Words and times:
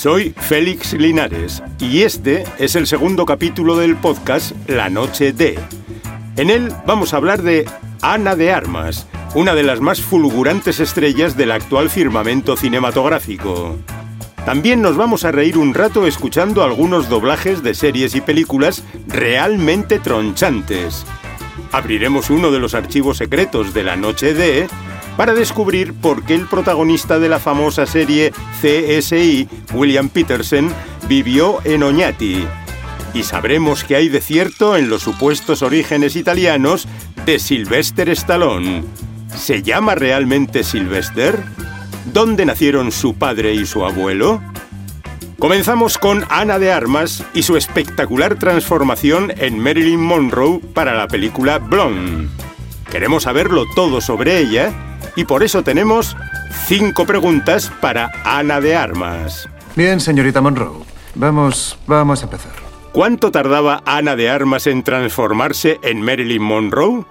Soy 0.00 0.34
Félix 0.34 0.94
Linares 0.94 1.62
y 1.78 2.04
este 2.04 2.44
es 2.58 2.74
el 2.74 2.86
segundo 2.86 3.26
capítulo 3.26 3.76
del 3.76 3.96
podcast 3.96 4.52
La 4.66 4.88
Noche 4.88 5.34
de. 5.34 5.58
En 6.38 6.48
él 6.48 6.72
vamos 6.86 7.12
a 7.12 7.18
hablar 7.18 7.42
de 7.42 7.66
Ana 8.00 8.34
de 8.34 8.50
Armas, 8.50 9.06
una 9.34 9.54
de 9.54 9.62
las 9.62 9.82
más 9.82 10.00
fulgurantes 10.00 10.80
estrellas 10.80 11.36
del 11.36 11.50
actual 11.50 11.90
firmamento 11.90 12.56
cinematográfico. 12.56 13.76
También 14.46 14.80
nos 14.80 14.96
vamos 14.96 15.26
a 15.26 15.32
reír 15.32 15.58
un 15.58 15.74
rato 15.74 16.06
escuchando 16.06 16.64
algunos 16.64 17.10
doblajes 17.10 17.62
de 17.62 17.74
series 17.74 18.14
y 18.14 18.22
películas 18.22 18.82
realmente 19.06 19.98
tronchantes. 19.98 21.04
Abriremos 21.72 22.30
uno 22.30 22.50
de 22.50 22.58
los 22.58 22.72
archivos 22.72 23.18
secretos 23.18 23.74
de 23.74 23.82
la 23.82 23.96
noche 23.96 24.32
de 24.32 24.66
para 25.20 25.34
descubrir 25.34 25.92
por 25.92 26.24
qué 26.24 26.34
el 26.34 26.46
protagonista 26.46 27.18
de 27.18 27.28
la 27.28 27.38
famosa 27.38 27.84
serie 27.84 28.32
CSI, 28.62 29.46
William 29.74 30.08
Peterson, 30.08 30.72
vivió 31.08 31.58
en 31.64 31.82
Oñati. 31.82 32.46
Y 33.12 33.22
sabremos 33.24 33.84
qué 33.84 33.96
hay 33.96 34.08
de 34.08 34.22
cierto 34.22 34.78
en 34.78 34.88
los 34.88 35.02
supuestos 35.02 35.60
orígenes 35.60 36.16
italianos 36.16 36.88
de 37.26 37.38
Sylvester 37.38 38.08
Stallone. 38.08 38.82
¿Se 39.36 39.60
llama 39.60 39.94
realmente 39.94 40.64
Sylvester? 40.64 41.38
¿Dónde 42.14 42.46
nacieron 42.46 42.90
su 42.90 43.12
padre 43.12 43.52
y 43.52 43.66
su 43.66 43.84
abuelo? 43.84 44.40
Comenzamos 45.38 45.98
con 45.98 46.24
Ana 46.30 46.58
de 46.58 46.72
Armas 46.72 47.22
y 47.34 47.42
su 47.42 47.58
espectacular 47.58 48.36
transformación 48.36 49.34
en 49.36 49.58
Marilyn 49.58 50.00
Monroe 50.00 50.60
para 50.72 50.94
la 50.94 51.08
película 51.08 51.58
Blonde. 51.58 52.26
Queremos 52.90 53.24
saberlo 53.24 53.66
todo 53.74 54.00
sobre 54.00 54.38
ella 54.38 54.86
y 55.16 55.24
por 55.24 55.42
eso 55.42 55.62
tenemos 55.62 56.16
cinco 56.66 57.06
preguntas 57.06 57.70
para 57.80 58.10
Ana 58.24 58.60
de 58.60 58.76
Armas. 58.76 59.48
Bien, 59.76 60.00
señorita 60.00 60.40
Monroe. 60.40 60.84
Vamos, 61.14 61.78
vamos 61.86 62.22
a 62.22 62.24
empezar. 62.24 62.52
¿Cuánto 62.92 63.30
tardaba 63.30 63.82
Ana 63.84 64.16
de 64.16 64.30
Armas 64.30 64.66
en 64.66 64.82
transformarse 64.82 65.78
en 65.82 66.02
Marilyn 66.02 66.42
Monroe? 66.42 67.04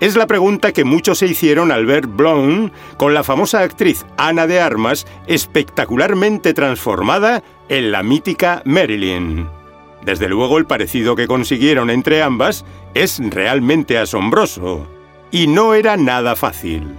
Es 0.00 0.16
la 0.16 0.26
pregunta 0.26 0.72
que 0.72 0.84
muchos 0.84 1.18
se 1.18 1.26
hicieron 1.26 1.72
al 1.72 1.86
ver 1.86 2.06
Blonde 2.06 2.72
con 2.98 3.14
la 3.14 3.24
famosa 3.24 3.60
actriz 3.60 4.04
Ana 4.16 4.46
de 4.46 4.60
Armas 4.60 5.06
espectacularmente 5.26 6.52
transformada 6.52 7.42
en 7.68 7.90
la 7.90 8.02
mítica 8.02 8.62
Marilyn. 8.64 9.48
Desde 10.04 10.28
luego 10.28 10.58
el 10.58 10.66
parecido 10.66 11.16
que 11.16 11.26
consiguieron 11.26 11.90
entre 11.90 12.22
ambas 12.22 12.64
es 12.92 13.18
realmente 13.30 13.98
asombroso. 13.98 14.86
Y 15.30 15.46
no 15.46 15.74
era 15.74 15.96
nada 15.96 16.36
fácil. 16.36 16.94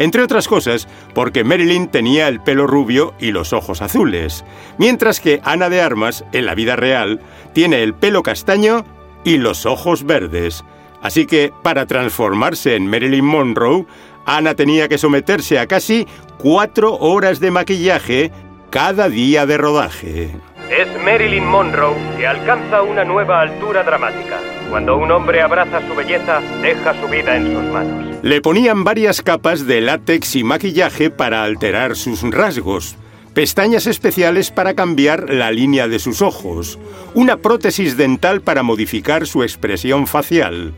Entre 0.00 0.22
otras 0.22 0.48
cosas, 0.48 0.88
porque 1.12 1.44
Marilyn 1.44 1.86
tenía 1.88 2.26
el 2.28 2.40
pelo 2.40 2.66
rubio 2.66 3.12
y 3.20 3.32
los 3.32 3.52
ojos 3.52 3.82
azules, 3.82 4.46
mientras 4.78 5.20
que 5.20 5.42
Ana 5.44 5.68
de 5.68 5.82
Armas, 5.82 6.24
en 6.32 6.46
la 6.46 6.54
vida 6.54 6.74
real, 6.74 7.20
tiene 7.52 7.82
el 7.82 7.92
pelo 7.92 8.22
castaño 8.22 8.86
y 9.24 9.36
los 9.36 9.66
ojos 9.66 10.04
verdes. 10.04 10.64
Así 11.02 11.26
que, 11.26 11.52
para 11.62 11.84
transformarse 11.84 12.76
en 12.76 12.86
Marilyn 12.86 13.26
Monroe, 13.26 13.84
Ana 14.24 14.54
tenía 14.54 14.88
que 14.88 14.96
someterse 14.96 15.58
a 15.58 15.66
casi 15.66 16.06
cuatro 16.38 16.94
horas 16.94 17.38
de 17.38 17.50
maquillaje 17.50 18.32
cada 18.70 19.10
día 19.10 19.44
de 19.44 19.58
rodaje. 19.58 20.30
Es 20.70 20.88
Marilyn 21.04 21.44
Monroe 21.44 21.94
que 22.16 22.26
alcanza 22.26 22.80
una 22.80 23.04
nueva 23.04 23.42
altura 23.42 23.82
dramática. 23.82 24.38
Cuando 24.70 24.96
un 24.96 25.10
hombre 25.10 25.42
abraza 25.42 25.86
su 25.86 25.96
belleza, 25.96 26.40
deja 26.62 26.94
su 27.00 27.08
vida 27.08 27.36
en 27.36 27.52
sus 27.52 27.64
manos. 27.64 28.16
Le 28.22 28.40
ponían 28.40 28.84
varias 28.84 29.20
capas 29.20 29.66
de 29.66 29.80
látex 29.80 30.36
y 30.36 30.44
maquillaje 30.44 31.10
para 31.10 31.42
alterar 31.42 31.96
sus 31.96 32.22
rasgos, 32.22 32.94
pestañas 33.34 33.88
especiales 33.88 34.52
para 34.52 34.74
cambiar 34.74 35.28
la 35.28 35.50
línea 35.50 35.88
de 35.88 35.98
sus 35.98 36.22
ojos, 36.22 36.78
una 37.14 37.38
prótesis 37.38 37.96
dental 37.96 38.42
para 38.42 38.62
modificar 38.62 39.26
su 39.26 39.42
expresión 39.42 40.06
facial 40.06 40.72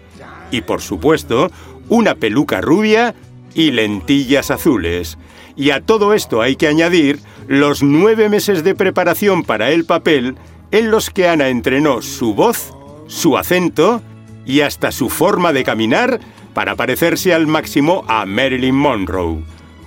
y, 0.51 0.63
por 0.63 0.81
supuesto, 0.81 1.51
una 1.91 2.15
peluca 2.15 2.63
rubia 2.63 3.15
y 3.55 3.73
lentillas 3.73 4.51
azules. 4.51 5.19
Y 5.55 5.71
a 5.71 5.83
todo 5.83 6.15
esto 6.15 6.41
hay 6.41 6.57
que 6.57 6.69
añadir 6.69 7.19
los 7.47 7.83
nueve 7.83 8.31
meses 8.31 8.65
de 8.65 8.75
preparación 8.75 9.45
para 9.45 9.71
el 9.71 9.85
papel 9.85 10.37
en 10.71 10.91
los 10.91 11.11
que 11.11 11.29
Ana 11.29 11.49
entrenó 11.49 12.01
su 12.01 12.35
voz, 12.35 12.73
su 13.07 13.37
acento 13.37 14.03
y 14.45 14.61
hasta 14.61 14.93
su 14.93 15.09
forma 15.09 15.53
de 15.53 15.65
caminar 15.65 16.21
para 16.55 16.77
parecerse 16.77 17.33
al 17.33 17.47
máximo 17.47 18.05
a 18.09 18.27
Marilyn 18.27 18.75
Monroe. 18.75 19.45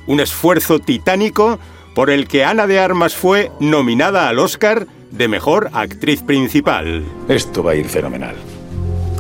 Un 0.08 0.20
esfuerzo 0.20 0.80
titánico 0.80 1.60
por 1.94 2.10
el 2.10 2.28
que 2.28 2.44
Ana 2.44 2.68
de 2.68 2.80
Armas 2.80 3.16
fue 3.16 3.52
nominada 3.60 4.28
al 4.28 4.40
Oscar 4.40 4.88
de 5.12 5.28
Mejor 5.28 5.70
Actriz 5.74 6.22
Principal. 6.22 7.06
Esto 7.30 7.64
va 7.64 7.72
a 7.72 7.76
ir 7.76 7.88
fenomenal. 7.88 8.36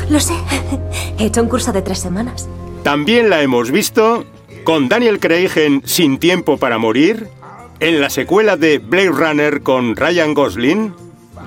Lo 0.09 0.19
sé. 0.19 0.35
He 1.17 1.25
hecho 1.25 1.41
un 1.41 1.49
curso 1.49 1.71
de 1.71 1.81
tres 1.81 1.99
semanas. 1.99 2.47
También 2.83 3.29
la 3.29 3.41
hemos 3.41 3.71
visto 3.71 4.25
con 4.63 4.89
Daniel 4.89 5.19
Craig 5.19 5.51
en 5.55 5.81
Sin 5.85 6.17
Tiempo 6.17 6.57
para 6.57 6.77
Morir, 6.77 7.27
en 7.79 8.01
la 8.01 8.09
secuela 8.09 8.57
de 8.57 8.79
Blade 8.79 9.09
Runner 9.09 9.61
con 9.61 9.95
Ryan 9.95 10.33
Gosling, 10.33 10.93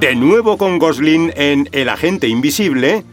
de 0.01 0.15
nuevo 0.15 0.57
con 0.59 0.79
Gosling 0.79 1.33
en 1.35 1.69
El 1.73 1.89
Agente 1.89 2.29
Invisible, 2.29 3.05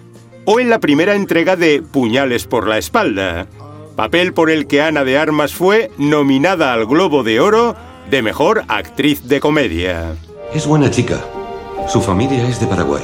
o 0.46 0.59
en 0.59 0.69
la 0.69 0.79
primera 0.79 1.16
entrega 1.16 1.56
de 1.56 1.81
Puñales 1.81 2.46
por 2.46 2.68
la 2.68 2.78
Espalda, 2.78 3.47
papel 3.96 4.34
por 4.34 4.51
el 4.51 4.68
que 4.68 4.81
Ana 4.81 5.03
de 5.03 5.18
Armas 5.18 5.53
fue 5.53 5.90
nominada 5.97 6.73
al 6.73 6.85
Globo 6.85 7.23
de 7.23 7.40
Oro 7.40 7.75
de 8.12 8.22
Mejor 8.22 8.63
Actriz 8.68 9.28
de 9.28 9.40
Comedia. 9.40 10.16
Es 10.53 10.68
buena 10.68 10.91
chica. 10.91 11.25
Su 11.88 12.01
familia 12.01 12.47
es 12.47 12.59
de 12.59 12.68
Paraguay. 12.68 13.03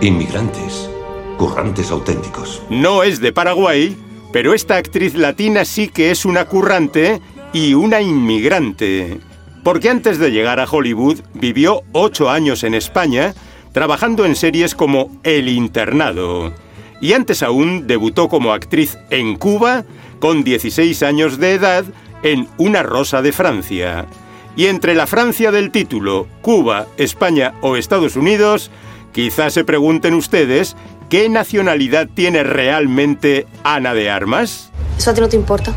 Inmigrantes. 0.00 0.90
Currantes 1.38 1.92
auténticos. 1.92 2.62
No 2.70 3.04
es 3.04 3.20
de 3.20 3.32
Paraguay, 3.32 3.96
pero 4.32 4.52
esta 4.52 4.76
actriz 4.76 5.14
latina 5.14 5.64
sí 5.64 5.88
que 5.88 6.10
es 6.10 6.24
una 6.24 6.46
currante 6.46 7.20
y 7.52 7.74
una 7.74 8.00
inmigrante. 8.00 9.20
Porque 9.62 9.88
antes 9.88 10.18
de 10.18 10.30
llegar 10.30 10.58
a 10.60 10.66
Hollywood 10.68 11.20
vivió 11.34 11.82
ocho 11.92 12.30
años 12.30 12.64
en 12.64 12.74
España, 12.74 13.34
trabajando 13.72 14.24
en 14.24 14.36
series 14.36 14.74
como 14.74 15.10
El 15.22 15.48
Internado. 15.48 16.52
Y 17.00 17.12
antes 17.14 17.42
aún 17.42 17.86
debutó 17.86 18.28
como 18.28 18.52
actriz 18.52 18.98
en 19.10 19.36
Cuba, 19.36 19.84
con 20.18 20.44
16 20.44 21.02
años 21.02 21.38
de 21.38 21.54
edad, 21.54 21.84
en 22.22 22.48
Una 22.58 22.82
Rosa 22.82 23.22
de 23.22 23.32
Francia. 23.32 24.06
Y 24.54 24.66
entre 24.66 24.94
la 24.94 25.06
Francia 25.06 25.50
del 25.50 25.70
título, 25.70 26.26
Cuba, 26.42 26.86
España 26.96 27.54
o 27.60 27.76
Estados 27.76 28.16
Unidos, 28.16 28.70
quizás 29.12 29.54
se 29.54 29.64
pregunten 29.64 30.14
ustedes 30.14 30.76
qué 31.08 31.28
nacionalidad 31.28 32.08
tiene 32.12 32.42
realmente 32.42 33.46
Ana 33.64 33.94
de 33.94 34.10
Armas. 34.10 34.70
¿Eso 34.98 35.10
a 35.10 35.14
ti 35.14 35.20
no 35.20 35.28
te 35.28 35.36
importa? 35.36 35.74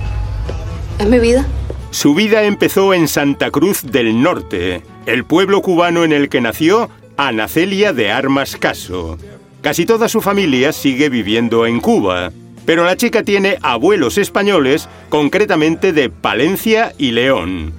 ¿Es 1.00 1.08
mi 1.08 1.20
vida? 1.20 1.46
Su 1.96 2.14
vida 2.14 2.44
empezó 2.44 2.94
en 2.94 3.08
Santa 3.08 3.52
Cruz 3.52 3.82
del 3.82 4.22
Norte, 4.22 4.82
el 5.06 5.24
pueblo 5.24 5.62
cubano 5.62 6.04
en 6.04 6.12
el 6.12 6.28
que 6.28 6.42
nació 6.42 6.90
Ana 7.16 7.48
Celia 7.48 7.94
de 7.94 8.12
Armas 8.12 8.58
Caso. 8.58 9.18
Casi 9.62 9.86
toda 9.86 10.10
su 10.10 10.20
familia 10.20 10.74
sigue 10.74 11.08
viviendo 11.08 11.66
en 11.66 11.80
Cuba, 11.80 12.34
pero 12.66 12.84
la 12.84 12.98
chica 12.98 13.24
tiene 13.24 13.60
abuelos 13.62 14.18
españoles, 14.18 14.90
concretamente 15.08 15.94
de 15.94 16.10
Palencia 16.10 16.92
y 16.98 17.12
León. 17.12 17.72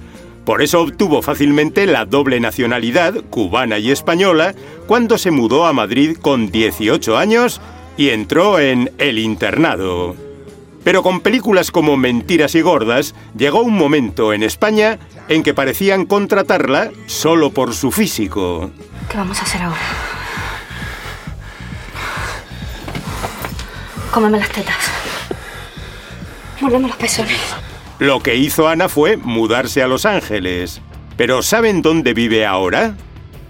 Por 0.45 0.63
eso 0.63 0.81
obtuvo 0.81 1.21
fácilmente 1.21 1.85
la 1.85 2.05
doble 2.05 2.39
nacionalidad, 2.39 3.23
cubana 3.29 3.77
y 3.77 3.91
española, 3.91 4.55
cuando 4.87 5.19
se 5.19 5.29
mudó 5.29 5.67
a 5.67 5.73
Madrid 5.73 6.17
con 6.19 6.49
18 6.49 7.19
años 7.19 7.61
y 7.97 8.09
entró 8.09 8.57
en 8.57 8.89
El 8.97 9.19
Internado. 9.19 10.26
Pero 10.87 11.03
con 11.03 11.19
películas 11.19 11.69
como 11.69 11.97
Mentiras 11.97 12.55
y 12.55 12.61
Gordas, 12.61 13.13
llegó 13.37 13.59
un 13.59 13.77
momento 13.77 14.31
en 14.31 14.41
España 14.41 14.99
en 15.27 15.43
que 15.43 15.53
parecían 15.53 16.05
contratarla 16.05 16.91
solo 17.07 17.49
por 17.49 17.73
su 17.73 17.91
físico. 17.91 18.71
¿Qué 19.11 19.17
vamos 19.17 19.37
a 19.37 19.43
hacer 19.43 19.63
ahora? 19.63 19.81
Cómeme 24.11 24.39
las 24.39 24.47
tetas. 24.47 24.89
Muérdeme 26.61 26.87
los 26.87 26.95
pezones. 26.95 27.37
Lo 27.99 28.21
que 28.21 28.37
hizo 28.37 28.69
Ana 28.69 28.87
fue 28.87 29.17
mudarse 29.17 29.83
a 29.83 29.87
Los 29.87 30.05
Ángeles. 30.05 30.79
Pero 31.17 31.41
¿saben 31.41 31.81
dónde 31.81 32.13
vive 32.13 32.45
ahora? 32.45 32.95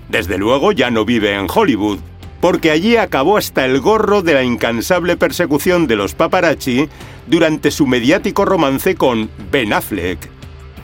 Desde 0.09 0.39
luego 0.39 0.71
ya 0.71 0.89
no 0.89 1.05
vive 1.05 1.35
en 1.35 1.45
Hollywood, 1.53 1.99
porque 2.41 2.71
allí 2.71 2.97
acabó 2.97 3.37
hasta 3.37 3.65
el 3.65 3.79
gorro 3.79 4.21
de 4.21 4.33
la 4.33 4.43
incansable 4.43 5.17
persecución 5.17 5.87
de 5.87 5.95
los 5.95 6.13
paparazzi 6.13 6.87
durante 7.27 7.71
su 7.71 7.87
mediático 7.87 8.45
romance 8.45 8.95
con 8.95 9.29
Ben 9.51 9.73
Affleck. 9.73 10.29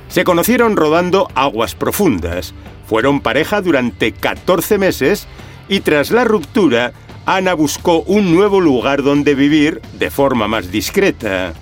Se 0.08 0.24
conocieron 0.24 0.76
rodando 0.76 1.28
Aguas 1.36 1.76
Profundas, 1.76 2.54
fueron 2.88 3.22
pareja 3.22 3.62
durante 3.62 4.12
14 4.12 4.78
meses 4.78 5.28
y 5.70 5.80
tras 5.80 6.12
la 6.12 6.24
ruptura, 6.24 6.94
Ana 7.26 7.54
buscó 7.54 8.02
un 8.02 8.36
nuevo 8.36 8.60
lugar 8.60 9.02
donde 9.02 9.34
vivir 9.34 9.82
de 9.98 10.12
forma 10.12 10.48
más 10.48 10.72
discreta. 10.72 11.54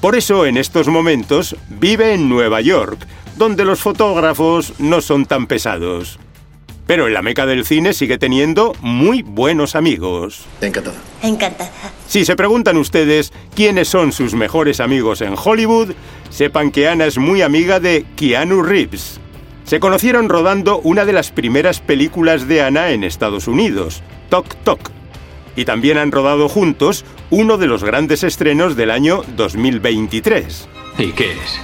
Por 0.00 0.16
eso 0.16 0.46
en 0.46 0.56
estos 0.56 0.88
momentos 0.88 1.56
vive 1.68 2.14
en 2.14 2.28
Nueva 2.28 2.62
York, 2.62 3.06
donde 3.36 3.64
los 3.64 3.80
fotógrafos 3.80 4.72
no 4.78 5.02
son 5.02 5.26
tan 5.26 5.46
pesados. 5.46 6.18
Pero 6.90 7.06
en 7.06 7.14
la 7.14 7.22
meca 7.22 7.46
del 7.46 7.64
cine 7.64 7.92
sigue 7.92 8.18
teniendo 8.18 8.72
muy 8.80 9.22
buenos 9.22 9.76
amigos. 9.76 10.44
Encantado. 10.60 10.96
Encantada. 11.22 11.70
Si 12.08 12.24
se 12.24 12.34
preguntan 12.34 12.76
ustedes 12.76 13.32
quiénes 13.54 13.86
son 13.86 14.10
sus 14.10 14.34
mejores 14.34 14.80
amigos 14.80 15.20
en 15.20 15.36
Hollywood, 15.40 15.92
sepan 16.30 16.72
que 16.72 16.88
Ana 16.88 17.06
es 17.06 17.16
muy 17.16 17.42
amiga 17.42 17.78
de 17.78 18.04
Keanu 18.16 18.64
Reeves. 18.64 19.20
Se 19.62 19.78
conocieron 19.78 20.28
rodando 20.28 20.80
una 20.80 21.04
de 21.04 21.12
las 21.12 21.30
primeras 21.30 21.78
películas 21.78 22.48
de 22.48 22.60
Ana 22.62 22.90
en 22.90 23.04
Estados 23.04 23.46
Unidos, 23.46 24.02
Tok 24.28 24.52
Tok. 24.64 24.90
Y 25.54 25.66
también 25.66 25.96
han 25.96 26.10
rodado 26.10 26.48
juntos 26.48 27.04
uno 27.30 27.56
de 27.56 27.68
los 27.68 27.84
grandes 27.84 28.24
estrenos 28.24 28.74
del 28.74 28.90
año 28.90 29.22
2023. 29.36 30.68
¿Y 30.98 31.12
qué 31.12 31.34
es? 31.34 31.60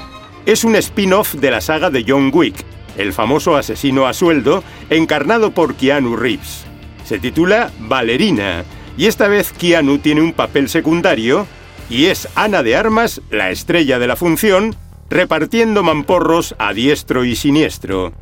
Es 0.47 0.63
un 0.63 0.77
spin-off 0.77 1.35
de 1.35 1.51
la 1.51 1.61
saga 1.61 1.91
de 1.91 2.05
John 2.07 2.31
Wick, 2.33 2.65
el 2.97 3.13
famoso 3.13 3.57
asesino 3.57 4.07
a 4.07 4.13
sueldo, 4.13 4.63
encarnado 4.91 5.51
por 5.53 5.75
Keanu 5.75 6.17
Reeves. 6.17 6.65
Se 7.05 7.19
titula 7.19 7.71
Ballerina, 7.79 8.65
y 8.97 9.07
esta 9.07 9.29
vez 9.29 9.53
Keanu 9.53 9.99
tiene 9.99 10.23
un 10.23 10.33
papel 10.33 10.69
secundario 10.69 11.47
y 11.89 12.07
es 12.07 12.29
Ana 12.35 12.63
de 12.63 12.77
Armas, 12.77 13.21
la 13.31 13.51
estrella 13.51 13.99
de 13.99 14.07
la 14.07 14.17
función, 14.17 14.75
repartiendo 15.09 15.83
mamporros 15.83 16.55
a 16.59 16.73
diestro 16.73 17.25
y 17.25 17.37
siniestro. 17.37 18.13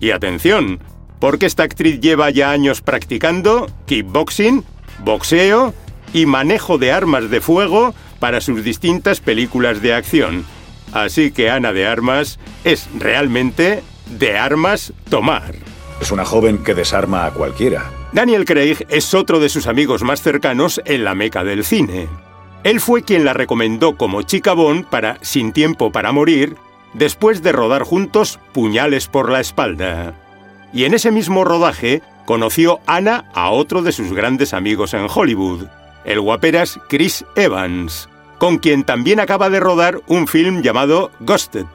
Y 0.00 0.10
atención, 0.10 0.80
porque 1.20 1.46
esta 1.46 1.62
actriz 1.62 2.00
lleva 2.00 2.30
ya 2.30 2.50
años 2.50 2.80
practicando 2.80 3.70
kickboxing, 3.86 4.64
boxeo 5.04 5.72
y 6.12 6.26
manejo 6.26 6.78
de 6.78 6.90
armas 6.92 7.30
de 7.30 7.40
fuego 7.40 7.94
para 8.18 8.40
sus 8.40 8.64
distintas 8.64 9.20
películas 9.20 9.82
de 9.82 9.94
acción. 9.94 10.44
Así 10.92 11.30
que 11.30 11.48
Ana 11.48 11.72
de 11.72 11.86
Armas 11.86 12.38
es 12.64 12.88
realmente 12.98 13.82
de 14.18 14.38
armas 14.38 14.92
tomar. 15.08 15.54
Es 16.00 16.10
una 16.10 16.24
joven 16.24 16.58
que 16.58 16.74
desarma 16.74 17.26
a 17.26 17.30
cualquiera. 17.30 17.90
Daniel 18.12 18.44
Craig 18.44 18.86
es 18.88 19.14
otro 19.14 19.40
de 19.40 19.48
sus 19.48 19.66
amigos 19.66 20.02
más 20.02 20.20
cercanos 20.20 20.80
en 20.84 21.04
la 21.04 21.14
meca 21.14 21.44
del 21.44 21.64
cine. 21.64 22.08
Él 22.64 22.80
fue 22.80 23.02
quien 23.02 23.24
la 23.24 23.32
recomendó 23.32 23.96
como 23.96 24.22
chica 24.22 24.52
Bond 24.52 24.86
para 24.86 25.18
Sin 25.22 25.52
tiempo 25.52 25.90
para 25.90 26.12
morir, 26.12 26.56
después 26.94 27.42
de 27.42 27.52
rodar 27.52 27.82
juntos 27.82 28.38
Puñales 28.52 29.08
por 29.08 29.30
la 29.30 29.40
espalda. 29.40 30.14
Y 30.72 30.84
en 30.84 30.94
ese 30.94 31.10
mismo 31.10 31.44
rodaje 31.44 32.02
conoció 32.26 32.80
Ana 32.86 33.24
a 33.34 33.50
otro 33.50 33.82
de 33.82 33.92
sus 33.92 34.12
grandes 34.12 34.54
amigos 34.54 34.94
en 34.94 35.06
Hollywood, 35.12 35.66
el 36.04 36.20
guaperas 36.20 36.78
Chris 36.88 37.24
Evans, 37.36 38.08
con 38.38 38.58
quien 38.58 38.84
también 38.84 39.20
acaba 39.20 39.50
de 39.50 39.60
rodar 39.60 40.00
un 40.06 40.26
film 40.26 40.62
llamado 40.62 41.10
Ghosted. 41.20 41.66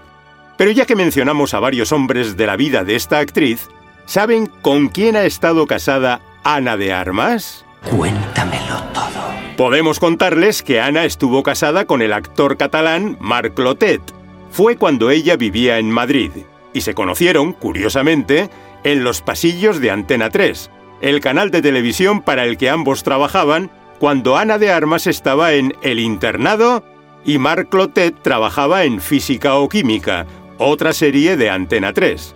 Pero 0.57 0.71
ya 0.71 0.85
que 0.85 0.95
mencionamos 0.95 1.53
a 1.53 1.59
varios 1.59 1.91
hombres 1.91 2.35
de 2.35 2.47
la 2.47 2.57
vida 2.57 2.83
de 2.83 2.95
esta 2.95 3.19
actriz, 3.19 3.69
¿saben 4.05 4.47
con 4.47 4.89
quién 4.89 5.15
ha 5.15 5.23
estado 5.23 5.67
casada 5.67 6.21
Ana 6.43 6.77
de 6.77 6.91
Armas? 6.93 7.63
Cuéntamelo 7.89 8.81
todo. 8.93 9.27
Podemos 9.55 9.99
contarles 9.99 10.63
que 10.63 10.81
Ana 10.81 11.05
estuvo 11.05 11.43
casada 11.43 11.85
con 11.85 12.01
el 12.01 12.11
actor 12.11 12.57
catalán 12.57 13.17
Marc 13.19 13.53
Clotet. 13.53 14.01
Fue 14.49 14.77
cuando 14.77 15.11
ella 15.11 15.35
vivía 15.35 15.77
en 15.77 15.91
Madrid 15.91 16.31
y 16.73 16.81
se 16.81 16.93
conocieron, 16.93 17.53
curiosamente, 17.53 18.49
en 18.83 19.03
los 19.03 19.21
pasillos 19.21 19.79
de 19.79 19.91
Antena 19.91 20.29
3, 20.29 20.69
el 21.01 21.19
canal 21.19 21.51
de 21.51 21.61
televisión 21.61 22.21
para 22.21 22.45
el 22.45 22.57
que 22.57 22.69
ambos 22.69 23.03
trabajaban 23.03 23.69
cuando 23.99 24.37
Ana 24.37 24.57
de 24.57 24.71
Armas 24.71 25.07
estaba 25.07 25.53
en 25.53 25.75
El 25.81 25.99
Internado 25.99 26.83
y 27.25 27.39
Marc 27.39 27.69
Clotet 27.69 28.21
trabajaba 28.21 28.83
en 28.83 29.01
Física 29.01 29.55
o 29.55 29.67
Química, 29.67 30.25
otra 30.57 30.93
serie 30.93 31.37
de 31.37 31.49
Antena 31.49 31.93
3. 31.93 32.35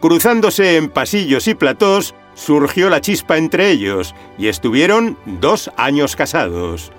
Cruzándose 0.00 0.76
en 0.76 0.88
pasillos 0.88 1.46
y 1.48 1.54
platós, 1.54 2.14
surgió 2.34 2.90
la 2.90 3.00
chispa 3.00 3.36
entre 3.36 3.70
ellos 3.70 4.14
y 4.38 4.48
estuvieron 4.48 5.16
dos 5.24 5.70
años 5.76 6.16
casados. 6.16 6.92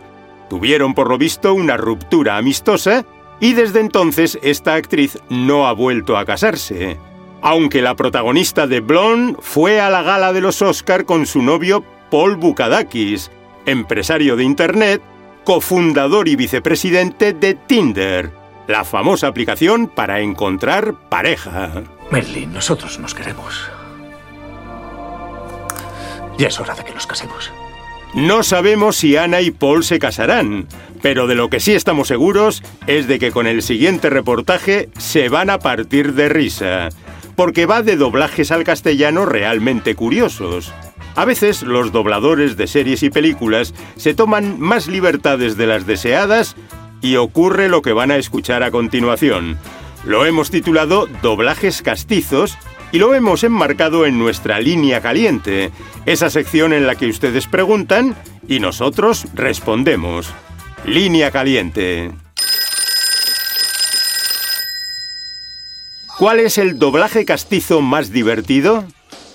Tuvieron 0.50 0.94
por 0.94 1.10
lo 1.10 1.18
visto 1.18 1.54
una 1.54 1.78
ruptura 1.78 2.38
amistosa 2.38 3.06
y 3.40 3.54
desde 3.54 3.80
entonces 3.80 4.40
esta 4.42 4.75
actriz 4.75 5.18
no 5.30 5.68
ha 5.68 5.74
vuelto 5.74 6.18
a 6.18 6.25
casarse. 6.25 6.98
Aunque 7.42 7.81
la 7.81 7.96
protagonista 7.96 8.68
de 8.68 8.80
Blonde 8.80 9.36
fue 9.42 9.81
a 9.81 9.90
la 9.90 10.02
gala 10.02 10.31
de 10.31 10.40
los 10.40 10.62
Oscar 10.62 11.06
con 11.06 11.25
su 11.25 11.42
novio 11.42 11.84
Paul 12.10 12.38
Bukadakis, 12.38 13.31
empresario 13.66 14.36
de 14.38 14.46
Internet, 14.46 15.02
cofundador 15.44 16.30
y 16.30 16.38
vicepresidente 16.38 17.34
de 17.34 17.56
Tinder, 17.56 18.31
la 18.68 18.83
famosa 18.83 19.27
aplicación 19.27 19.88
para 19.88 20.21
encontrar 20.21 20.95
pareja. 21.10 21.83
Merlin, 22.12 22.54
nosotros 22.54 23.00
nos 23.00 23.13
queremos. 23.13 23.69
Ya 26.38 26.48
es 26.48 26.60
hora 26.60 26.75
de 26.75 26.83
que 26.83 26.94
nos 26.94 27.07
casemos. 27.07 27.51
No 28.13 28.44
sabemos 28.44 28.98
si 28.98 29.18
Ana 29.18 29.42
y 29.42 29.50
Paul 29.50 29.83
se 29.83 29.98
casarán, 29.98 30.68
pero 31.01 31.25
de 31.25 31.33
lo 31.33 31.50
que 31.50 31.60
sí 31.60 31.74
estamos 31.74 32.07
seguros 32.07 32.62
es 32.86 33.07
de 33.07 33.18
que 33.18 33.31
con 33.31 33.48
el 33.48 33.63
siguiente 33.63 34.10
reportaje 34.10 34.89
se 34.98 35.30
van 35.30 35.50
a 35.50 35.57
partir 35.60 36.13
de 36.13 36.30
risa, 36.30 36.89
porque 37.36 37.65
va 37.65 37.81
de 37.81 37.95
doblajes 37.95 38.51
al 38.51 38.63
castellano 38.63 39.25
realmente 39.25 39.95
curiosos. 39.95 40.71
A 41.15 41.25
veces 41.25 41.63
los 41.63 41.92
dobladores 41.92 42.56
de 42.56 42.68
series 42.68 43.01
y 43.04 43.10
películas 43.10 43.74
se 43.95 44.13
toman 44.13 44.60
más 44.60 44.88
libertades 44.88 45.57
de 45.57 45.68
las 45.68 45.88
deseadas 45.88 46.56
y 47.03 47.17
ocurre 47.17 47.69
lo 47.69 47.83
que 47.83 47.94
van 47.94 48.09
a 48.09 48.15
escuchar 48.15 48.63
a 48.63 48.71
continuación. 48.71 49.59
Lo 50.05 50.25
hemos 50.25 50.50
titulado 50.50 51.05
Doblajes 51.21 51.83
Castizos 51.83 52.57
y 52.91 52.97
lo 52.97 53.13
hemos 53.13 53.44
enmarcado 53.44 54.05
en 54.05 54.17
nuestra 54.17 54.59
línea 54.59 55.01
caliente, 55.01 55.71
esa 56.05 56.29
sección 56.29 56.73
en 56.73 56.88
la 56.88 56.95
que 56.95 57.07
ustedes 57.07 57.45
preguntan 57.45 58.15
y 58.47 58.59
nosotros 58.59 59.27
respondemos. 59.33 60.33
Línea 60.85 61.29
caliente. 61.29 62.11
¿Cuál 66.17 66.39
es 66.39 66.57
el 66.57 66.79
doblaje 66.79 67.25
castizo 67.25 67.81
más 67.81 68.11
divertido? 68.11 68.86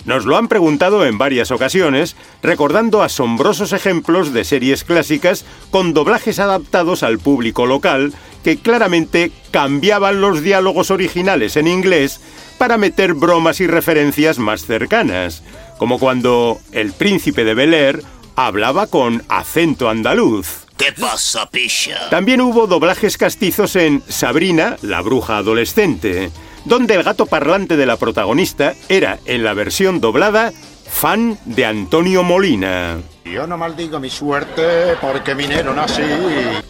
Nos 0.05 0.25
lo 0.25 0.37
han 0.37 0.49
preguntado 0.49 1.05
en 1.05 1.19
varias 1.19 1.51
ocasiones, 1.51 2.17
recordando 2.43 3.03
asombrosos 3.03 3.73
ejemplos 3.73 4.33
de 4.33 4.45
series 4.45 4.85
clásicas 4.85 5.45
con 5.71 5.93
doblajes 5.93 6.39
adaptados 6.39 7.03
al 7.03 7.19
público 7.19 7.67
local 7.67 8.13
que 8.45 8.59
claramente 8.59 9.33
cambiaban 9.51 10.21
los 10.21 10.43
diálogos 10.43 10.91
originales 10.91 11.57
en 11.57 11.67
inglés 11.67 12.21
para 12.57 12.79
meter 12.79 13.15
bromas 13.15 13.61
y 13.61 13.67
referencias 13.67 14.39
más 14.39 14.65
cercanas, 14.65 15.43
como 15.79 15.99
cuando 15.99 16.59
el 16.73 16.93
príncipe 16.93 17.45
de 17.45 17.55
Bel 17.55 17.75
Air 17.75 18.03
hablaba 18.37 18.87
con 18.87 19.23
acento 19.29 19.89
andaluz. 19.89 20.67
¿Qué 20.77 20.93
pasa, 20.93 21.51
picha? 21.51 22.09
También 22.09 22.41
hubo 22.41 22.69
doblajes 22.69 23.17
castizos 23.19 23.75
en 23.75 24.03
Sabrina, 24.09 24.77
la 24.83 25.01
bruja 25.01 25.39
adolescente, 25.39 26.31
donde 26.69 26.95
el 26.95 27.03
gato 27.03 27.27
parlante 27.27 27.77
de 27.77 27.87
la 27.87 27.97
protagonista 27.97 28.75
era, 28.89 29.19
en 29.25 29.43
la 29.43 29.55
versión 29.55 30.01
doblada, 30.01 30.53
fan 30.87 31.39
de 31.47 31.65
Antonio 31.65 32.23
Molina. 32.23 32.99
Yo 33.25 33.47
no 33.47 33.57
maldigo 33.59 33.99
mi 34.01 34.11
suerte 34.11 34.97
porque 35.01 35.35
vinieron 35.35 35.79
así. 35.79 36.03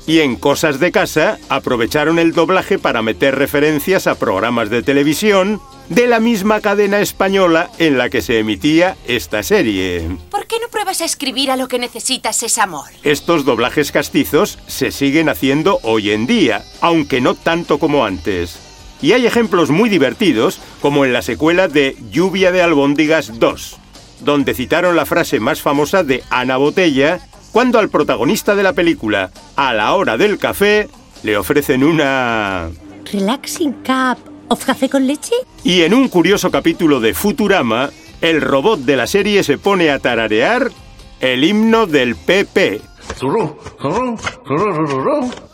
Y 0.07 0.21
en 0.21 0.37
Cosas 0.37 0.81
de 0.81 0.93
Casa 0.93 1.38
aprovecharon 1.49 2.19
el 2.19 2.33
doblaje 2.33 2.78
para 2.78 3.02
meter 3.02 3.37
referencias 3.37 4.07
a 4.07 4.17
programas 4.17 4.71
de 4.71 4.83
televisión 4.83 5.61
de 5.88 6.07
la 6.07 6.21
misma 6.21 6.61
cadena 6.61 7.00
española 7.00 7.71
en 7.78 7.99
la 7.99 8.09
que 8.09 8.23
se 8.23 8.38
emitía 8.38 8.97
esta 9.07 9.43
serie. 9.43 10.09
¿Por 10.31 10.47
qué 10.47 10.57
no 10.61 10.69
pruebas 10.69 11.00
a 11.00 11.05
escribir 11.07 11.50
a 11.50 11.57
lo 11.57 11.67
que 11.69 11.78
necesitas 11.78 12.43
es 12.43 12.59
amor? 12.59 12.87
Estos 13.02 13.45
doblajes 13.45 13.90
castizos 13.90 14.59
se 14.67 14.90
siguen 14.90 15.28
haciendo 15.28 15.78
hoy 15.83 16.11
en 16.11 16.26
día, 16.26 16.62
aunque 16.81 17.21
no 17.21 17.35
tanto 17.35 17.78
como 17.78 18.05
antes. 18.05 18.68
Y 19.00 19.12
hay 19.12 19.26
ejemplos 19.26 19.71
muy 19.71 19.88
divertidos, 19.88 20.61
como 20.81 21.05
en 21.05 21.12
la 21.12 21.23
secuela 21.23 21.69
de 21.69 21.97
Lluvia 22.11 22.52
de 22.52 22.62
Albóndigas 22.62 23.38
2, 23.38 23.76
donde 24.21 24.55
citaron 24.55 24.97
la 24.97 25.07
frase 25.07 25.40
más 25.40 25.62
famosa 25.62 26.02
de 26.02 26.25
Ana 26.31 26.57
Botella 26.57 27.21
cuando 27.52 27.78
al 27.78 27.88
protagonista 27.88 28.55
de 28.55 28.62
la 28.62 28.73
película, 28.73 29.31
a 29.57 29.73
la 29.73 29.95
hora 29.95 30.17
del 30.17 30.38
café, 30.38 30.88
le 31.23 31.37
ofrecen 31.37 31.83
una... 31.83 32.71
Relaxing 33.11 33.73
cup 33.85 34.19
of 34.49 34.64
café 34.64 34.88
con 34.88 35.07
leche. 35.07 35.35
Y 35.64 35.83
en 35.83 35.95
un 35.95 36.09
curioso 36.09 36.50
capítulo 36.50 37.00
de 37.00 37.14
Futurama, 37.14 37.90
el 38.21 38.40
robot 38.40 38.81
de 38.81 38.97
la 38.97 39.07
serie 39.07 39.43
se 39.43 39.59
pone 39.59 39.90
a 39.90 39.99
tararear 39.99 40.71
el 41.21 41.45
himno 41.45 41.87
del 41.87 42.17
PP. 42.17 42.81